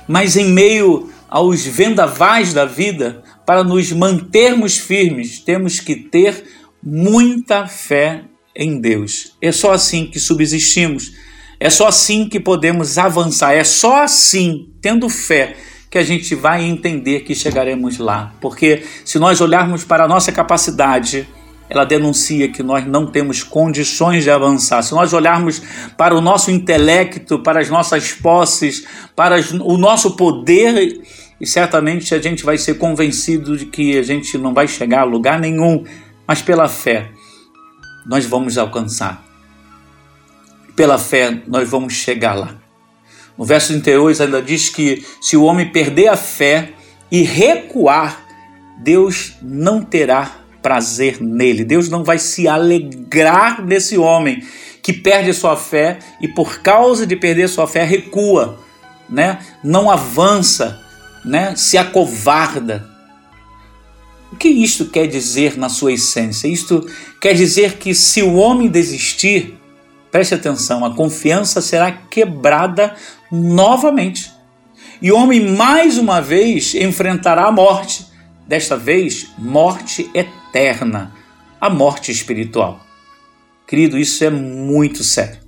Mas 0.08 0.36
em 0.36 0.52
meio 0.52 1.10
aos 1.30 1.66
vendavais 1.66 2.54
da 2.54 2.66
vida, 2.66 3.24
para 3.46 3.64
nos 3.64 3.92
mantermos 3.92 4.78
firmes, 4.78 5.40
temos 5.40 5.80
que 5.80 5.96
ter 5.96 6.44
muita 6.84 7.66
fé 7.66 8.24
em 8.56 8.80
Deus. 8.80 9.36
É 9.42 9.52
só 9.52 9.72
assim 9.72 10.06
que 10.06 10.20
subsistimos 10.20 11.14
é 11.60 11.70
só 11.70 11.88
assim 11.88 12.30
que 12.30 12.40
podemos 12.40 12.98
avançar, 12.98 13.54
é 13.54 13.64
só 13.64 14.04
assim, 14.04 14.70
tendo 14.82 15.10
fé, 15.10 15.56
que 15.90 15.98
a 15.98 16.04
gente 16.04 16.36
vai 16.36 16.64
entender 16.64 17.22
que 17.22 17.34
chegaremos 17.34 17.98
lá. 17.98 18.34
Porque 18.40 18.84
se 19.04 19.18
nós 19.18 19.42
olharmos 19.42 19.84
para 19.84 20.04
a 20.04 20.08
nossa 20.08 20.32
capacidade, 20.32 21.28
ela 21.70 21.86
denuncia 21.86 22.50
que 22.50 22.62
nós 22.62 22.86
não 22.86 23.08
temos 23.08 23.42
condições 23.42 24.24
de 24.24 24.30
avançar. 24.30 24.84
Se 24.84 24.94
nós 24.94 25.14
olharmos 25.14 25.62
para 25.98 26.16
o 26.16 26.22
nosso 26.22 26.52
intelecto, 26.52 27.40
para 27.40 27.60
as 27.60 27.70
nossas 27.70 28.12
posses, 28.14 28.86
para 29.16 29.40
o 29.64 29.78
nosso 29.78 30.16
poder, 30.16 31.02
e 31.40 31.48
certamente 31.48 32.14
a 32.14 32.20
gente 32.20 32.44
vai 32.44 32.58
ser 32.58 32.76
convencido 32.76 33.58
de 33.58 33.66
que 33.66 33.98
a 33.98 34.04
gente 34.04 34.38
não 34.38 34.54
vai 34.54 34.68
chegar 34.68 35.02
a 35.02 35.06
lugar 35.06 35.40
nenhum, 35.40 35.84
mas 36.28 36.42
pela 36.42 36.68
fé 36.68 37.10
nós 38.06 38.26
vamos 38.26 38.58
alcançar 38.58 39.27
pela 40.78 41.00
fé 41.00 41.42
nós 41.48 41.68
vamos 41.68 41.94
chegar 41.94 42.36
lá. 42.36 42.56
No 43.36 43.44
verso 43.44 43.70
38 43.70 44.24
ainda 44.24 44.42
diz 44.42 44.70
que 44.70 45.04
se 45.20 45.36
o 45.36 45.44
homem 45.44 45.72
perder 45.72 46.08
a 46.08 46.16
fé 46.16 46.72
e 47.12 47.24
recuar, 47.24 48.26
Deus 48.80 49.34
não 49.42 49.82
terá 49.82 50.38
prazer 50.62 51.20
nele. 51.20 51.66
Deus 51.66 51.90
não 51.90 52.04
vai 52.04 52.20
se 52.20 52.48
alegrar 52.48 53.66
nesse 53.66 53.98
homem 53.98 54.44
que 54.82 54.94
perde 54.94 55.34
sua 55.34 55.56
fé 55.56 55.98
e 56.22 56.28
por 56.28 56.60
causa 56.60 57.06
de 57.06 57.16
perder 57.16 57.50
sua 57.50 57.68
fé 57.68 57.84
recua, 57.84 58.60
né? 59.10 59.40
Não 59.64 59.90
avança, 59.90 60.80
né? 61.26 61.56
Se 61.56 61.78
acovarda. 61.78 62.88
O 64.32 64.36
que 64.36 64.48
isto 64.48 64.86
quer 64.86 65.08
dizer 65.08 65.58
na 65.58 65.70
sua 65.70 65.94
essência? 65.94 66.48
Isto 66.48 66.88
quer 67.20 67.34
dizer 67.34 67.78
que 67.78 67.96
se 67.96 68.22
o 68.22 68.36
homem 68.36 68.68
desistir, 68.68 69.58
Preste 70.12 70.36
atenção, 70.36 70.86
a 70.86 70.96
confiança 70.96 71.62
será 71.62 71.92
quebrada 71.92 72.96
novamente. 73.32 74.32
E 75.02 75.12
o 75.12 75.18
homem 75.18 75.52
mais 75.56 75.98
uma 75.98 76.22
vez 76.22 76.74
enfrentará 76.74 77.46
a 77.46 77.52
morte, 77.52 78.08
desta 78.48 78.78
vez, 78.78 79.30
morte 79.38 80.10
eterna, 80.14 81.14
a 81.60 81.70
morte 81.70 82.12
espiritual. 82.12 82.80
Querido, 83.68 83.98
isso 83.98 84.24
é 84.24 84.30
muito 84.30 85.04
sério. 85.04 85.40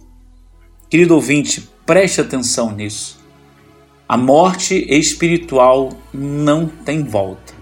Querido 0.89 1.15
ouvinte, 1.15 1.69
preste 1.85 2.19
atenção 2.19 2.71
nisso. 2.71 3.17
A 4.07 4.17
morte 4.17 4.75
espiritual 4.89 5.89
não 6.13 6.67
tem 6.67 7.03
volta. 7.03 7.53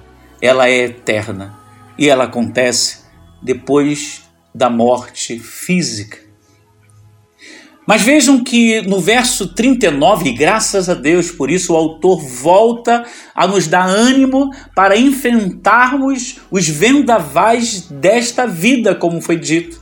Ela 0.41 0.69
é 0.69 0.85
eterna 0.85 1.57
e 1.97 2.09
ela 2.09 2.23
acontece 2.23 3.05
depois 3.41 4.23
da 4.55 4.69
morte 4.69 5.37
física. 5.39 6.26
Mas 7.87 8.01
vejam 8.01 8.43
que 8.43 8.81
no 8.81 8.99
verso 8.99 9.47
39, 9.47 10.33
graças 10.33 10.89
a 10.89 10.93
Deus 10.93 11.31
por 11.31 11.49
isso, 11.49 11.71
o 11.71 11.77
autor 11.77 12.21
volta 12.21 13.05
a 13.33 13.47
nos 13.47 13.65
dar 13.65 13.87
ânimo 13.87 14.51
para 14.75 14.97
enfrentarmos 14.97 16.41
os 16.51 16.67
vendavais 16.67 17.87
desta 17.89 18.45
vida, 18.45 18.93
como 18.93 19.21
foi 19.21 19.37
dito. 19.37 19.81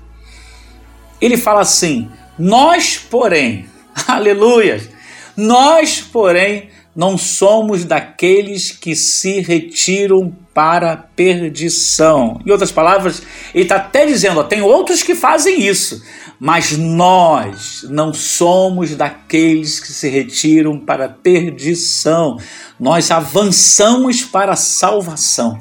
Ele 1.19 1.35
fala 1.35 1.62
assim: 1.62 2.07
Nós, 2.38 2.95
porém, 3.09 3.65
aleluia, 4.07 4.88
nós, 5.35 6.00
porém, 6.00 6.69
não 6.95 7.17
somos 7.17 7.85
daqueles 7.85 8.71
que 8.71 8.95
se 8.95 9.41
retiram 9.41 10.33
para 10.53 10.93
a 10.93 10.97
perdição. 10.97 12.39
Em 12.45 12.50
outras 12.50 12.71
palavras, 12.71 13.21
ele 13.53 13.63
está 13.63 13.75
até 13.75 14.05
dizendo: 14.05 14.39
ó, 14.39 14.43
tem 14.43 14.62
outros 14.62 15.03
que 15.03 15.13
fazem 15.13 15.62
isso, 15.67 16.01
mas 16.39 16.77
nós 16.77 17.85
não 17.89 18.13
somos 18.13 18.95
daqueles 18.95 19.79
que 19.79 19.91
se 19.91 20.09
retiram 20.09 20.79
para 20.79 21.05
a 21.05 21.09
perdição. 21.09 22.39
Nós 22.79 23.09
avançamos 23.11 24.23
para 24.23 24.53
a 24.53 24.57
salvação. 24.57 25.59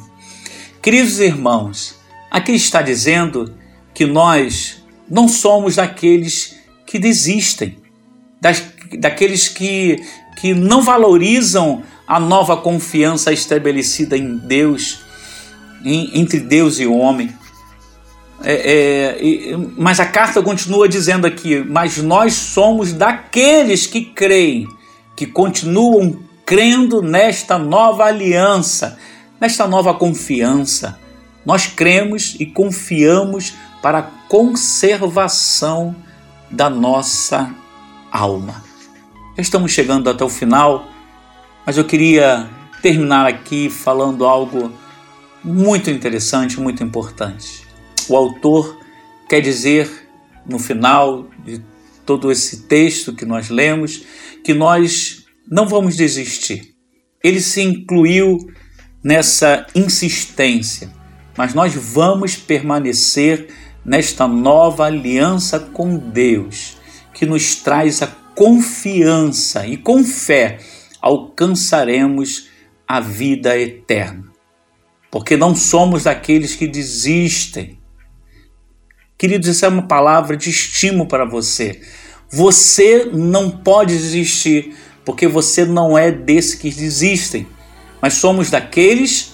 Queridos 0.83 1.21
irmãos, 1.21 1.97
aqui 2.31 2.53
está 2.53 2.83
dizendo 2.83 3.55
que 3.95 4.05
nós 4.05 4.83
não 5.09 5.29
somos 5.29 5.77
daqueles 5.77 6.57
que 6.87 6.99
desistem, 6.99 7.79
das, 8.41 8.63
daqueles 8.99 9.49
que 9.49 10.03
que 10.35 10.53
não 10.53 10.83
valorizam 10.83 11.83
a 12.07 12.21
nova 12.21 12.57
confiança 12.57 13.33
estabelecida 13.33 14.17
em 14.17 14.37
Deus, 14.37 15.01
em, 15.85 16.21
entre 16.21 16.41
Deus 16.41 16.79
e 16.79 16.87
o 16.87 16.95
homem. 16.95 17.33
É, 18.47 19.17
é, 19.53 19.57
mas 19.77 19.99
a 19.99 20.07
carta 20.07 20.43
continua 20.43 20.89
dizendo 20.89 21.27
aqui: 21.27 21.65
mas 21.65 21.97
nós 21.99 22.35
somos 22.35 22.93
daqueles 22.93 23.87
que 23.87 24.05
creem, 24.05 24.69
que 25.17 25.27
continuam 25.27 26.23
crendo 26.45 27.01
nesta 27.01 27.59
nova 27.59 28.05
aliança, 28.05 28.99
nesta 29.41 29.67
nova 29.67 29.95
confiança. 29.95 30.99
Nós 31.45 31.67
cremos 31.67 32.37
e 32.39 32.47
confiamos 32.47 33.55
para 33.83 33.99
a 33.99 34.03
conservação 34.29 35.95
da 36.51 36.71
nossa 36.71 37.55
alma. 38.11 38.63
Já 39.37 39.43
estamos 39.43 39.73
chegando 39.73 40.09
até 40.09 40.25
o 40.25 40.29
final, 40.29 40.87
mas 41.67 41.77
eu 41.77 41.85
queria 41.85 42.49
terminar 42.81 43.27
aqui 43.27 43.69
falando 43.69 44.25
algo 44.25 44.73
muito 45.43 45.91
interessante, 45.91 46.61
muito 46.61 46.83
importante. 46.83 47.64
O 48.09 48.17
autor 48.17 48.79
quer 49.29 49.41
dizer 49.41 49.91
no 50.47 50.59
final 50.59 51.29
de 51.45 51.63
todo 52.05 52.31
esse 52.31 52.63
texto 52.63 53.15
que 53.15 53.25
nós 53.25 53.49
lemos 53.49 54.05
que 54.45 54.53
nós 54.53 55.25
não 55.51 55.67
vamos 55.67 55.97
desistir. 55.97 56.75
Ele 57.23 57.41
se 57.41 57.63
incluiu 57.63 58.39
nessa 59.03 59.67
insistência, 59.75 60.91
mas 61.37 61.55
nós 61.55 61.75
vamos 61.75 62.37
permanecer 62.37 63.49
nesta 63.85 64.29
nova 64.29 64.85
aliança 64.85 65.59
com 65.59 65.97
Deus, 65.97 66.77
que 67.13 67.25
nos 67.25 67.57
traz 67.57 68.03
a 68.03 68.07
confiança 68.07 69.67
e 69.67 69.77
com 69.77 70.05
fé 70.05 70.59
alcançaremos 71.01 72.49
a 72.87 73.01
vida 73.01 73.59
eterna. 73.59 74.25
Porque 75.11 75.37
não 75.37 75.55
somos 75.55 76.05
daqueles 76.05 76.55
que 76.55 76.67
desistem. 76.67 77.79
Queridos, 79.25 79.49
isso 79.49 79.65
é 79.65 79.69
uma 79.69 79.85
palavra 79.85 80.37
de 80.37 80.51
estímulo 80.51 81.07
para 81.07 81.25
você. 81.25 81.81
Você 82.29 83.09
não 83.11 83.51
pode 83.51 83.97
desistir, 83.97 84.75
porque 85.03 85.27
você 85.27 85.65
não 85.65 85.97
é 85.97 86.13
desses 86.13 86.55
que 86.55 86.69
desistem, 86.69 87.47
mas 88.03 88.13
somos 88.13 88.51
daqueles 88.51 89.33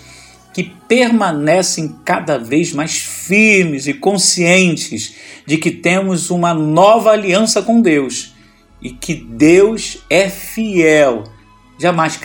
que 0.55 0.63
permanecem 0.87 1.97
cada 2.05 2.39
vez 2.39 2.73
mais 2.73 2.99
firmes 2.99 3.89
e 3.89 3.95
conscientes 3.95 5.17
de 5.45 5.57
que 5.57 5.73
temos 5.73 6.31
uma 6.31 6.55
nova 6.55 7.11
aliança 7.11 7.61
com 7.61 7.81
Deus 7.81 8.33
e 8.81 8.91
que 8.91 9.13
Deus 9.13 10.05
é 10.09 10.31
fiel, 10.31 11.25
jamais 11.81 12.17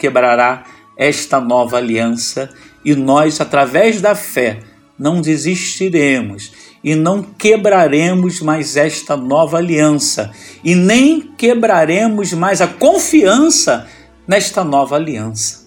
quebrará 0.00 0.64
esta 0.96 1.40
nova 1.40 1.76
aliança 1.76 2.52
e 2.84 2.92
nós, 2.96 3.40
através 3.40 4.00
da 4.00 4.16
fé, 4.16 4.58
não 4.98 5.20
desistiremos 5.20 6.63
e 6.84 6.94
não 6.94 7.22
quebraremos 7.22 8.42
mais 8.42 8.76
esta 8.76 9.16
nova 9.16 9.56
aliança 9.56 10.30
e 10.62 10.74
nem 10.74 11.18
quebraremos 11.22 12.34
mais 12.34 12.60
a 12.60 12.66
confiança 12.66 13.88
nesta 14.28 14.62
nova 14.62 14.96
aliança. 14.96 15.64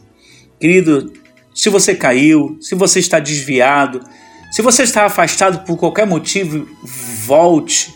Querido, 0.59 1.11
se 1.55 1.69
você 1.69 1.95
caiu, 1.95 2.55
se 2.61 2.75
você 2.75 2.99
está 2.99 3.19
desviado, 3.19 4.01
se 4.51 4.61
você 4.61 4.83
está 4.83 5.05
afastado 5.05 5.65
por 5.65 5.75
qualquer 5.75 6.05
motivo, 6.05 6.67
volte. 7.25 7.95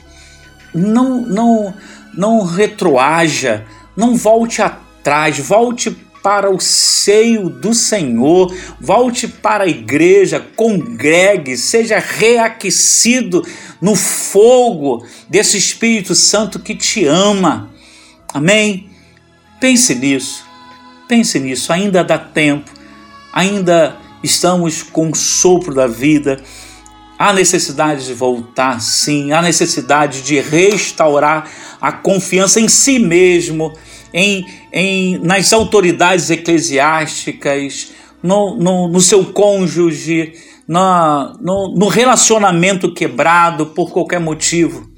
Não, 0.73 1.21
não, 1.21 1.73
não 2.15 2.43
retroaja, 2.43 3.65
não 3.95 4.15
volte 4.15 4.63
atrás, 4.63 5.37
volte 5.37 5.95
para 6.21 6.49
o 6.49 6.59
seio 6.59 7.49
do 7.49 7.73
Senhor, 7.73 8.55
volte 8.79 9.27
para 9.27 9.63
a 9.63 9.67
igreja, 9.67 10.39
congregue, 10.55 11.57
seja 11.57 11.99
reaquecido 11.99 13.45
no 13.81 13.95
fogo 13.95 15.05
desse 15.27 15.57
Espírito 15.57 16.13
Santo 16.13 16.59
que 16.59 16.75
te 16.75 17.05
ama. 17.05 17.71
Amém? 18.33 18.89
Pense 19.59 19.95
nisso, 19.95 20.45
pense 21.07 21.39
nisso, 21.39 21.73
ainda 21.73 22.03
dá 22.03 22.17
tempo, 22.17 22.71
ainda 23.33 23.97
estamos 24.23 24.83
com 24.83 25.09
o 25.09 25.15
sopro 25.15 25.73
da 25.73 25.87
vida 25.87 26.41
Há 27.21 27.33
necessidade 27.33 28.07
de 28.07 28.15
voltar, 28.15 28.81
sim, 28.81 29.31
há 29.31 29.43
necessidade 29.43 30.23
de 30.23 30.39
restaurar 30.39 31.47
a 31.79 31.91
confiança 31.91 32.59
em 32.59 32.67
si 32.67 32.97
mesmo, 32.97 33.71
em, 34.13 34.45
em 34.71 35.17
nas 35.19 35.53
autoridades 35.53 36.29
eclesiásticas, 36.29 37.91
no, 38.21 38.55
no, 38.55 38.87
no 38.87 39.01
seu 39.01 39.25
cônjuge, 39.25 40.33
na, 40.67 41.33
no, 41.41 41.75
no 41.75 41.87
relacionamento 41.87 42.93
quebrado 42.93 43.67
por 43.67 43.91
qualquer 43.91 44.19
motivo. 44.19 44.89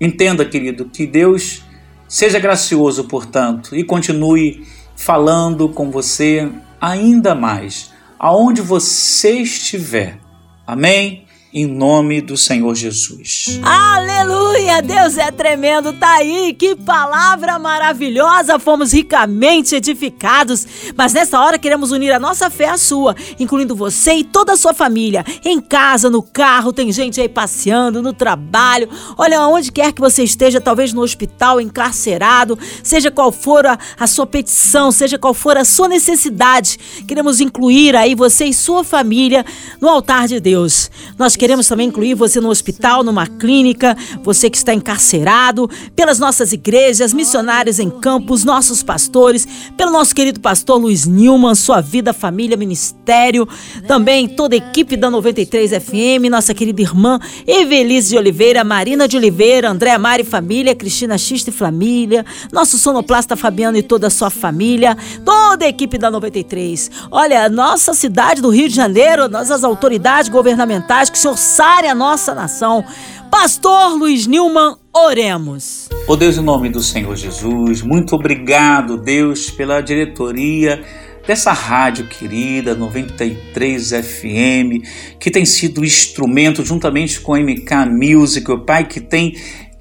Entenda, 0.00 0.44
querido, 0.44 0.86
que 0.86 1.06
Deus 1.06 1.62
seja 2.06 2.38
gracioso, 2.38 3.04
portanto, 3.04 3.74
e 3.74 3.84
continue 3.84 4.64
falando 4.96 5.68
com 5.68 5.90
você 5.90 6.50
ainda 6.80 7.34
mais, 7.34 7.92
aonde 8.18 8.62
você 8.62 9.40
estiver. 9.40 10.18
Amém? 10.66 11.27
Em 11.52 11.66
nome 11.66 12.20
do 12.20 12.36
Senhor 12.36 12.74
Jesus. 12.74 13.58
Aleluia! 13.62 14.82
Deus 14.82 15.16
é 15.16 15.30
tremendo, 15.30 15.94
tá 15.94 16.16
aí. 16.16 16.52
Que 16.52 16.76
palavra 16.76 17.58
maravilhosa! 17.58 18.58
Fomos 18.58 18.92
ricamente 18.92 19.74
edificados. 19.74 20.66
Mas 20.94 21.14
nessa 21.14 21.40
hora 21.40 21.58
queremos 21.58 21.90
unir 21.90 22.12
a 22.12 22.18
nossa 22.18 22.50
fé 22.50 22.68
à 22.68 22.76
sua, 22.76 23.16
incluindo 23.38 23.74
você 23.74 24.14
e 24.14 24.24
toda 24.24 24.52
a 24.52 24.56
sua 24.56 24.74
família. 24.74 25.24
Em 25.42 25.58
casa, 25.60 26.10
no 26.10 26.22
carro, 26.22 26.72
tem 26.72 26.92
gente 26.92 27.20
aí 27.20 27.28
passeando, 27.28 28.02
no 28.02 28.12
trabalho. 28.12 28.88
Olha, 29.16 29.46
onde 29.46 29.72
quer 29.72 29.92
que 29.92 30.00
você 30.00 30.22
esteja, 30.22 30.60
talvez 30.60 30.92
no 30.92 31.00
hospital, 31.00 31.60
encarcerado, 31.60 32.58
seja 32.82 33.10
qual 33.10 33.32
for 33.32 33.66
a, 33.66 33.78
a 33.98 34.06
sua 34.06 34.26
petição, 34.26 34.92
seja 34.92 35.18
qual 35.18 35.32
for 35.32 35.56
a 35.56 35.64
sua 35.64 35.88
necessidade, 35.88 36.78
queremos 37.06 37.40
incluir 37.40 37.96
aí 37.96 38.14
você 38.14 38.44
e 38.44 38.52
sua 38.52 38.84
família 38.84 39.46
no 39.80 39.88
altar 39.88 40.28
de 40.28 40.40
Deus. 40.40 40.90
Nós 41.18 41.37
queremos 41.38 41.66
também 41.66 41.88
incluir 41.88 42.14
você 42.14 42.40
no 42.40 42.50
hospital, 42.50 43.02
numa 43.02 43.26
clínica, 43.26 43.96
você 44.22 44.50
que 44.50 44.58
está 44.58 44.74
encarcerado, 44.74 45.70
pelas 45.94 46.18
nossas 46.18 46.52
igrejas, 46.52 47.14
missionários 47.14 47.78
em 47.78 47.88
campos, 47.88 48.44
nossos 48.44 48.82
pastores, 48.82 49.46
pelo 49.76 49.92
nosso 49.92 50.14
querido 50.14 50.40
pastor 50.40 50.78
Luiz 50.78 51.06
Nilman, 51.06 51.54
sua 51.54 51.80
vida, 51.80 52.12
família, 52.12 52.56
ministério, 52.56 53.48
também 53.86 54.28
toda 54.28 54.54
a 54.54 54.58
equipe 54.58 54.96
da 54.96 55.10
93 55.10 55.70
FM, 55.70 56.28
nossa 56.30 56.52
querida 56.52 56.82
irmã 56.82 57.18
Evelise 57.46 58.10
de 58.10 58.18
Oliveira, 58.18 58.64
Marina 58.64 59.06
de 59.06 59.16
Oliveira, 59.16 59.70
Andréa 59.70 59.98
Mari 59.98 60.24
Família, 60.24 60.74
Cristina 60.74 61.16
Xista 61.16 61.50
e 61.50 61.52
Família, 61.52 62.26
nosso 62.52 62.78
sonoplasta 62.78 63.36
Fabiano 63.36 63.76
e 63.76 63.82
toda 63.82 64.08
a 64.08 64.10
sua 64.10 64.30
família, 64.30 64.96
toda 65.24 65.64
a 65.64 65.68
equipe 65.68 65.96
da 65.98 66.10
93. 66.10 66.90
Olha, 67.10 67.48
nossa 67.48 67.94
cidade 67.94 68.42
do 68.42 68.50
Rio 68.50 68.68
de 68.68 68.74
Janeiro, 68.74 69.28
nossas 69.28 69.62
autoridades 69.62 70.28
governamentais, 70.28 71.08
que 71.10 71.18
o 71.18 71.20
Sare 71.36 71.88
a 71.88 71.94
nossa 71.94 72.34
nação. 72.34 72.84
Pastor 73.30 73.96
Luiz 73.98 74.26
Nilman, 74.26 74.76
oremos. 74.92 75.88
Oh 76.06 76.16
Deus, 76.16 76.38
em 76.38 76.42
nome 76.42 76.70
do 76.70 76.82
Senhor 76.82 77.14
Jesus, 77.14 77.82
muito 77.82 78.14
obrigado, 78.14 78.96
Deus, 78.96 79.50
pela 79.50 79.80
diretoria 79.80 80.82
dessa 81.26 81.52
rádio 81.52 82.06
querida 82.06 82.74
93 82.74 83.90
FM, 83.90 85.18
que 85.20 85.30
tem 85.30 85.44
sido 85.44 85.84
instrumento 85.84 86.64
juntamente 86.64 87.20
com 87.20 87.34
a 87.34 87.38
MK 87.38 87.90
Music, 87.90 88.50
o 88.50 88.64
Pai 88.64 88.86
que 88.86 88.98
tem 88.98 89.36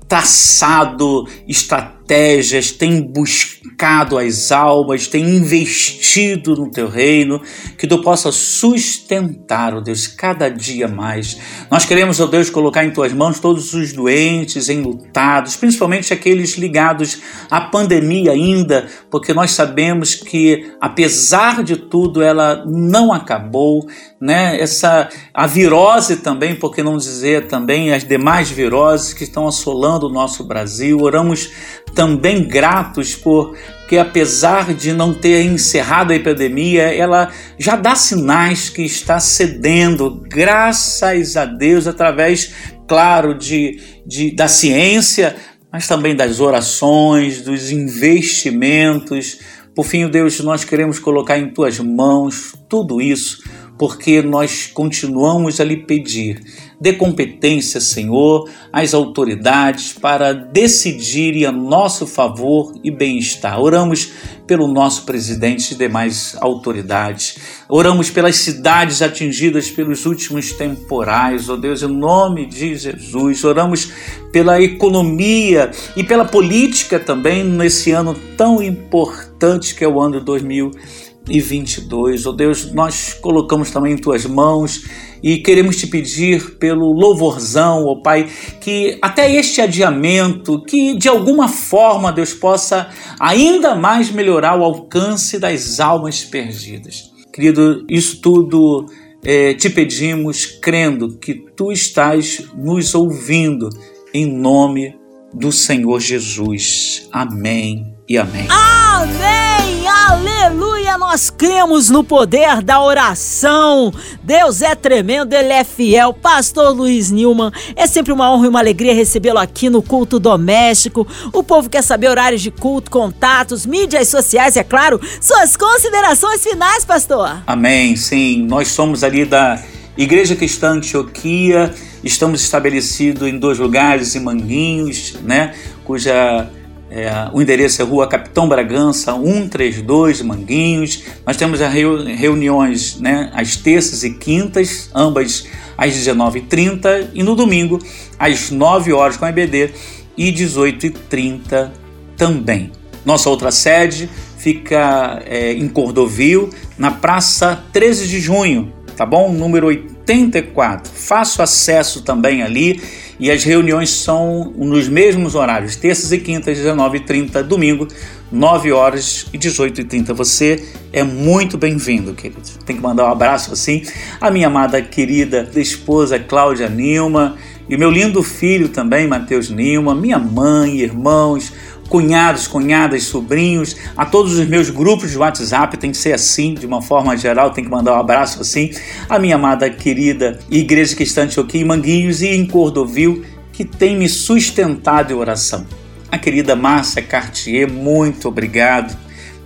traçado 0.08 1.26
estratégias, 1.48 1.97
tem 2.08 3.02
buscado 3.02 4.18
as 4.18 4.52
almas, 4.52 5.08
tem 5.08 5.24
investido 5.24 6.56
no 6.56 6.72
teu 6.72 6.88
reino, 6.88 7.42
que 7.78 7.86
tu 7.86 8.02
possa 8.02 8.32
sustentar, 8.32 9.76
ó 9.76 9.82
Deus, 9.82 10.08
cada 10.08 10.50
dia 10.50 10.88
mais. 10.88 11.38
Nós 11.70 11.86
queremos, 11.86 12.20
ó 12.20 12.26
Deus, 12.26 12.50
colocar 12.50 12.86
em 12.86 12.92
tuas 12.92 13.12
mãos 13.12 13.40
todos 13.40 13.74
os 13.74 13.92
doentes, 13.92 14.70
enlutados, 14.70 15.56
principalmente 15.56 16.14
aqueles 16.14 16.58
ligados 16.58 17.22
à 17.52 17.62
pandemia 17.62 18.32
ainda, 18.32 18.88
porque 19.12 19.34
nós 19.34 19.52
sabemos 19.52 20.16
que, 20.16 20.72
apesar 20.80 21.64
de 21.64 21.76
tudo, 21.76 22.22
ela 22.22 22.64
não 22.66 23.12
acabou, 23.12 23.86
né? 24.20 24.60
Essa 24.60 25.10
a 25.34 25.46
virose 25.46 26.18
também, 26.18 26.56
por 26.56 26.74
que 26.74 26.82
não 26.82 26.98
dizer 26.98 27.48
também 27.48 27.94
as 27.94 28.04
demais 28.04 28.50
viroses 28.50 29.14
que 29.14 29.24
estão 29.24 29.48
assolando 29.48 30.08
o 30.08 30.12
nosso 30.12 30.44
Brasil. 30.44 31.00
Oramos 31.00 31.52
também 31.98 32.48
gratos 32.48 33.16
por 33.16 33.58
que 33.90 33.98
apesar 33.98 34.72
de 34.72 34.94
não 34.94 35.16
ter 35.16 35.42
encerrado 35.42 36.12
a 36.12 36.16
epidemia, 36.16 36.84
ela 36.94 37.32
já 37.58 37.76
dá 37.76 37.96
sinais 37.96 38.70
que 38.70 38.84
está 38.84 39.20
cedendo, 39.20 40.24
graças 40.30 41.36
a 41.36 41.46
Deus, 41.46 41.88
através, 41.88 42.54
claro, 42.88 43.34
de, 43.34 43.80
de 44.06 44.30
da 44.36 44.48
ciência, 44.48 45.36
mas 45.72 45.88
também 45.88 46.16
das 46.16 46.40
orações, 46.40 47.42
dos 47.42 47.72
investimentos. 47.72 49.40
Por 49.74 49.84
fim, 49.84 50.08
Deus, 50.08 50.40
nós 50.42 50.64
queremos 50.64 51.00
colocar 51.00 51.40
em 51.40 51.50
tuas 51.50 51.80
mãos 51.80 52.54
tudo 52.70 53.02
isso 53.02 53.42
porque 53.78 54.22
nós 54.22 54.68
continuamos 54.74 55.62
a 55.62 55.64
lhe 55.64 55.78
pedir. 55.78 56.42
Dê 56.80 56.94
competência, 56.94 57.82
Senhor, 57.82 58.48
às 58.72 58.94
autoridades 58.94 59.94
para 59.94 60.32
decidirem 60.32 61.44
a 61.44 61.52
nosso 61.52 62.06
favor 62.06 62.72
e 62.84 62.92
bem-estar. 62.92 63.60
Oramos 63.60 64.12
pelo 64.46 64.68
nosso 64.68 65.04
presidente 65.04 65.74
e 65.74 65.76
demais 65.78 66.38
autoridades. 66.40 67.38
Oramos 67.68 68.12
pelas 68.12 68.36
cidades 68.36 69.02
atingidas 69.02 69.72
pelos 69.72 70.06
últimos 70.06 70.52
temporais, 70.52 71.50
ó 71.50 71.54
oh 71.54 71.58
Deus, 71.58 71.82
em 71.82 71.88
nome 71.88 72.46
de 72.46 72.78
Jesus. 72.78 73.44
Oramos 73.44 73.92
pela 74.32 74.62
economia 74.62 75.72
e 75.96 76.04
pela 76.04 76.26
política 76.26 77.00
também 77.00 77.44
nesse 77.44 77.92
ano 77.92 78.14
tão 78.38 78.62
importante 78.62 79.74
que 79.74 79.84
é 79.84 79.88
o 79.88 80.00
ano 80.00 80.22
2020 80.22 81.07
e 81.30 81.40
22. 81.40 82.26
Oh 82.26 82.32
Deus, 82.32 82.72
nós 82.74 83.14
colocamos 83.14 83.72
também 83.72 83.94
em 83.94 83.98
tuas 83.98 84.26
mãos 84.26 84.84
e 85.22 85.38
queremos 85.38 85.78
te 85.78 85.88
pedir 85.88 86.58
pelo 86.58 86.92
louvorzão, 86.92 87.86
ó 87.86 87.94
oh 87.94 88.02
Pai, 88.02 88.30
que 88.62 88.98
até 89.02 89.34
este 89.34 89.62
adiamento, 89.62 90.64
que 90.64 90.96
de 90.96 91.08
alguma 91.08 91.48
forma 91.48 92.12
Deus 92.12 92.34
possa 92.34 92.90
ainda 93.20 93.76
mais 93.76 94.12
melhorar 94.12 94.60
o 94.60 94.64
alcance 94.64 95.40
das 95.40 95.80
almas 95.80 96.24
perdidas. 96.24 97.12
Querido, 97.34 97.86
isso 97.90 98.22
tudo 98.22 98.86
é, 99.24 99.54
te 99.54 99.70
pedimos 99.70 100.46
crendo 100.46 101.18
que 101.18 101.34
tu 101.56 101.72
estás 101.72 102.44
nos 102.56 102.96
ouvindo 102.96 103.70
em 104.14 104.26
nome 104.26 104.96
do 105.34 105.52
Senhor 105.52 106.00
Jesus. 106.00 107.08
Amém 107.12 107.94
e 108.08 108.18
amém. 108.18 108.48
Amém! 108.50 109.77
Aleluia! 110.10 110.98
Nós 110.98 111.30
cremos 111.30 111.90
no 111.90 112.02
poder 112.02 112.62
da 112.62 112.82
oração. 112.82 113.94
Deus 114.24 114.62
é 114.62 114.74
tremendo, 114.74 115.34
Ele 115.34 115.52
é 115.52 115.66
fiel. 115.66 116.14
Pastor 116.14 116.74
Luiz 116.74 117.12
Nilman, 117.12 117.52
é 117.76 117.86
sempre 117.86 118.14
uma 118.14 118.34
honra 118.34 118.46
e 118.46 118.50
uma 118.50 118.60
alegria 118.60 118.94
recebê-lo 118.94 119.38
aqui 119.38 119.70
no 119.70 119.82
culto 119.82 120.18
doméstico. 120.18 121.06
O 121.34 121.44
povo 121.44 121.70
quer 121.70 121.84
saber 121.84 122.10
horários 122.10 122.42
de 122.42 122.50
culto, 122.50 122.90
contatos, 122.90 123.66
mídias 123.66 124.08
sociais 124.08 124.56
é 124.56 124.64
claro, 124.64 124.98
suas 125.20 125.58
considerações 125.58 126.42
finais, 126.42 126.86
pastor. 126.86 127.44
Amém, 127.46 127.98
sim. 127.98 128.46
Nós 128.48 128.70
somos 128.70 129.04
ali 129.04 129.26
da 129.26 129.62
Igreja 129.98 130.38
Cristã 130.38 130.76
Antioquia. 130.76 131.76
Estamos 132.02 132.42
estabelecidos 132.42 133.28
em 133.28 133.38
dois 133.38 133.60
lugares, 133.60 134.16
em 134.16 134.22
Manguinhos, 134.22 135.18
né? 135.22 135.54
Cuja 135.84 136.50
é, 136.90 137.30
o 137.34 137.42
endereço 137.42 137.82
é 137.82 137.86
Rua 137.86 138.08
Capitão 138.08 138.48
Bragança, 138.48 139.14
132 139.14 140.22
Manguinhos. 140.22 141.04
Nós 141.26 141.36
temos 141.36 141.60
reuniões 141.60 143.00
né, 143.00 143.30
às 143.34 143.58
terças 143.58 144.04
e 144.04 144.12
quintas, 144.12 144.90
ambas 144.96 145.48
às 145.78 145.94
19h30, 145.94 147.10
e 147.14 147.24
no 147.24 147.36
domingo, 147.36 147.80
às 148.18 148.50
9 148.52 148.94
horas 148.94 149.18
com 149.18 149.26
a 149.26 149.30
EBD 149.30 149.72
e 150.18 150.32
18h30 150.32 151.72
também. 152.16 152.72
Nossa 153.06 153.30
outra 153.30 153.52
sede 153.52 154.10
fica 154.38 155.22
é, 155.26 155.54
em 155.54 155.68
Cordovil, 155.68 156.50
na 156.78 156.92
Praça 156.92 157.64
13 157.74 158.08
de 158.08 158.20
Junho, 158.20 158.74
tá 158.96 159.06
bom? 159.06 159.32
Número 159.32 159.68
84. 159.68 160.92
Faço 160.94 161.42
acesso 161.42 162.02
também 162.02 162.42
ali 162.42 162.82
e 163.20 163.32
as 163.32 163.44
reuniões 163.44 163.90
são 163.90 164.54
nos 164.56 164.88
mesmos 164.88 165.36
horários, 165.36 165.76
terças 165.76 166.12
e 166.12 166.20
quintas, 166.20 166.58
19h30, 166.58 167.42
domingo, 167.44 167.88
9 168.32 168.72
horas 168.72 169.26
e 169.34 169.38
18h30. 169.38 170.14
Você 170.14 170.64
é 170.94 171.04
muito 171.04 171.58
bem-vindo, 171.58 172.14
querido. 172.14 172.42
Tem 172.66 172.76
que 172.76 172.82
mandar 172.82 173.06
um 173.06 173.12
abraço 173.12 173.52
assim 173.54 173.84
a 174.22 174.30
minha 174.30 174.48
amada 174.48 174.82
querida 174.82 175.50
esposa 175.56 176.20
Cláudia 176.20 176.70
Nilma 176.70 177.38
e 177.70 177.76
meu 177.76 177.90
lindo 177.90 178.24
filho 178.24 178.70
também, 178.70 179.08
Matheus 179.08 179.50
Nilma, 179.50 179.94
minha 179.94 180.18
mãe, 180.18 180.80
irmãos, 180.80 181.52
cunhados, 181.90 182.48
cunhadas, 182.48 183.04
sobrinhos, 183.04 183.76
a 183.96 184.06
todos 184.06 184.38
os 184.38 184.48
meus 184.48 184.70
grupos 184.70 185.12
de 185.12 185.18
WhatsApp, 185.18 185.78
tem 185.78 185.92
que 185.92 185.98
ser 185.98 186.14
assim, 186.14 186.54
de 186.54 186.66
uma 186.66 186.82
forma 186.82 187.16
geral, 187.18 187.52
tem 187.52 187.64
que 187.64 187.70
mandar 187.70 187.94
um 187.96 188.00
abraço 188.00 188.42
assim, 188.42 188.72
a 189.10 189.18
minha 189.18 189.36
amada 189.36 189.70
querida 189.70 190.40
Igreja 190.50 190.96
Cristã 190.96 191.28
em 191.54 191.64
Manguinhos 191.64 192.22
e 192.22 192.28
em 192.28 192.46
Cordovil, 192.46 193.24
que 193.52 193.66
tem 193.66 193.98
me 193.98 194.08
sustentado 194.08 195.12
em 195.12 195.16
oração. 195.16 195.66
A 196.12 196.18
querida 196.18 196.56
Márcia 196.56 197.02
Cartier, 197.02 197.72
muito 197.72 198.28
obrigado 198.28 198.96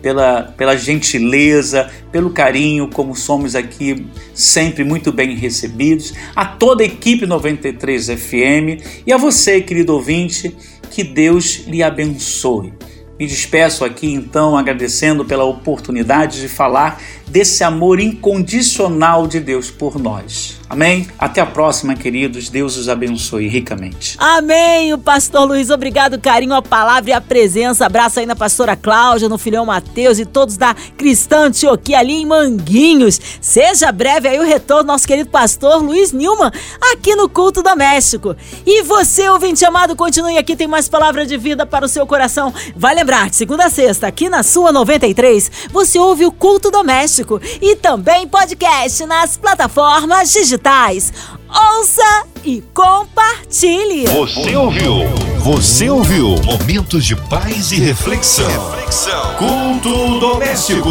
pela, 0.01 0.43
pela 0.57 0.75
gentileza, 0.75 1.89
pelo 2.11 2.31
carinho, 2.31 2.87
como 2.87 3.15
somos 3.15 3.55
aqui 3.55 4.05
sempre 4.33 4.83
muito 4.83 5.11
bem 5.11 5.35
recebidos, 5.35 6.13
a 6.35 6.45
toda 6.45 6.83
a 6.83 6.85
equipe 6.85 7.25
93 7.25 8.07
FM 8.07 8.81
e 9.05 9.13
a 9.13 9.17
você, 9.17 9.61
querido 9.61 9.93
ouvinte, 9.93 10.55
que 10.91 11.03
Deus 11.03 11.65
lhe 11.65 11.81
abençoe. 11.81 12.73
Me 13.21 13.27
despeço 13.27 13.85
aqui 13.85 14.11
então 14.11 14.57
agradecendo 14.57 15.23
pela 15.23 15.43
oportunidade 15.43 16.41
de 16.41 16.49
falar 16.49 16.99
desse 17.27 17.63
amor 17.63 17.99
incondicional 17.99 19.27
de 19.27 19.39
Deus 19.39 19.69
por 19.69 19.99
nós. 19.99 20.59
Amém? 20.67 21.07
Até 21.19 21.39
a 21.41 21.45
próxima, 21.45 21.95
queridos. 21.95 22.49
Deus 22.49 22.77
os 22.77 22.89
abençoe 22.89 23.47
ricamente. 23.47 24.15
Amém. 24.17 24.93
O 24.93 24.97
pastor 24.97 25.45
Luiz, 25.45 25.69
obrigado, 25.69 26.19
carinho, 26.19 26.53
a 26.53 26.61
palavra 26.61 27.09
e 27.09 27.13
a 27.13 27.21
presença. 27.21 27.85
Abraço 27.85 28.19
aí 28.19 28.25
na 28.25 28.35
pastora 28.35 28.75
Cláudia, 28.75 29.29
no 29.29 29.37
filhão 29.37 29.65
Mateus 29.65 30.17
e 30.17 30.25
todos 30.25 30.57
da 30.57 30.73
Cristã 30.97 31.47
Antioquia 31.47 31.99
ali 31.99 32.13
em 32.13 32.25
Manguinhos. 32.25 33.19
Seja 33.39 33.91
breve 33.91 34.27
aí 34.29 34.39
o 34.39 34.43
retorno 34.43 34.87
nosso 34.87 35.05
querido 35.05 35.29
pastor 35.29 35.81
Luiz 35.83 36.11
Nilman 36.11 36.51
aqui 36.93 37.15
no 37.15 37.29
Culto 37.29 37.61
Doméstico. 37.61 38.35
E 38.65 38.81
você, 38.83 39.29
ouvinte 39.29 39.63
amado, 39.63 39.95
continue 39.95 40.37
aqui, 40.37 40.55
tem 40.55 40.67
mais 40.67 40.89
palavra 40.89 41.25
de 41.25 41.37
vida 41.37 41.65
para 41.65 41.85
o 41.85 41.89
seu 41.89 42.07
coração. 42.07 42.53
Vai 42.75 42.95
lembrar, 43.11 43.29
de 43.29 43.35
segunda 43.35 43.65
a 43.65 43.69
sexta, 43.69 44.07
aqui 44.07 44.29
na 44.29 44.41
sua 44.41 44.71
93, 44.71 45.51
você 45.69 45.99
ouve 45.99 46.25
o 46.25 46.31
Culto 46.31 46.71
Doméstico 46.71 47.41
e 47.61 47.75
também 47.75 48.25
podcast 48.25 49.05
nas 49.05 49.35
plataformas 49.35 50.31
digitais. 50.31 51.11
Ouça 51.49 52.23
e 52.45 52.63
compartilhe. 52.73 54.07
Você 54.07 54.55
ouviu? 54.55 54.93
Você 55.39 55.89
ouviu? 55.89 56.35
Momentos 56.45 57.03
de 57.03 57.17
paz 57.17 57.73
e 57.73 57.79
reflexão. 57.79 58.47
reflexão. 58.69 59.35
Culto 59.35 60.19
doméstico. 60.19 60.89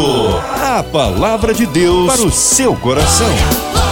A 0.61 0.83
palavra 0.83 1.55
de 1.55 1.65
Deus 1.65 2.05
para 2.05 2.21
o 2.21 2.31
seu 2.31 2.75
coração. 2.75 3.90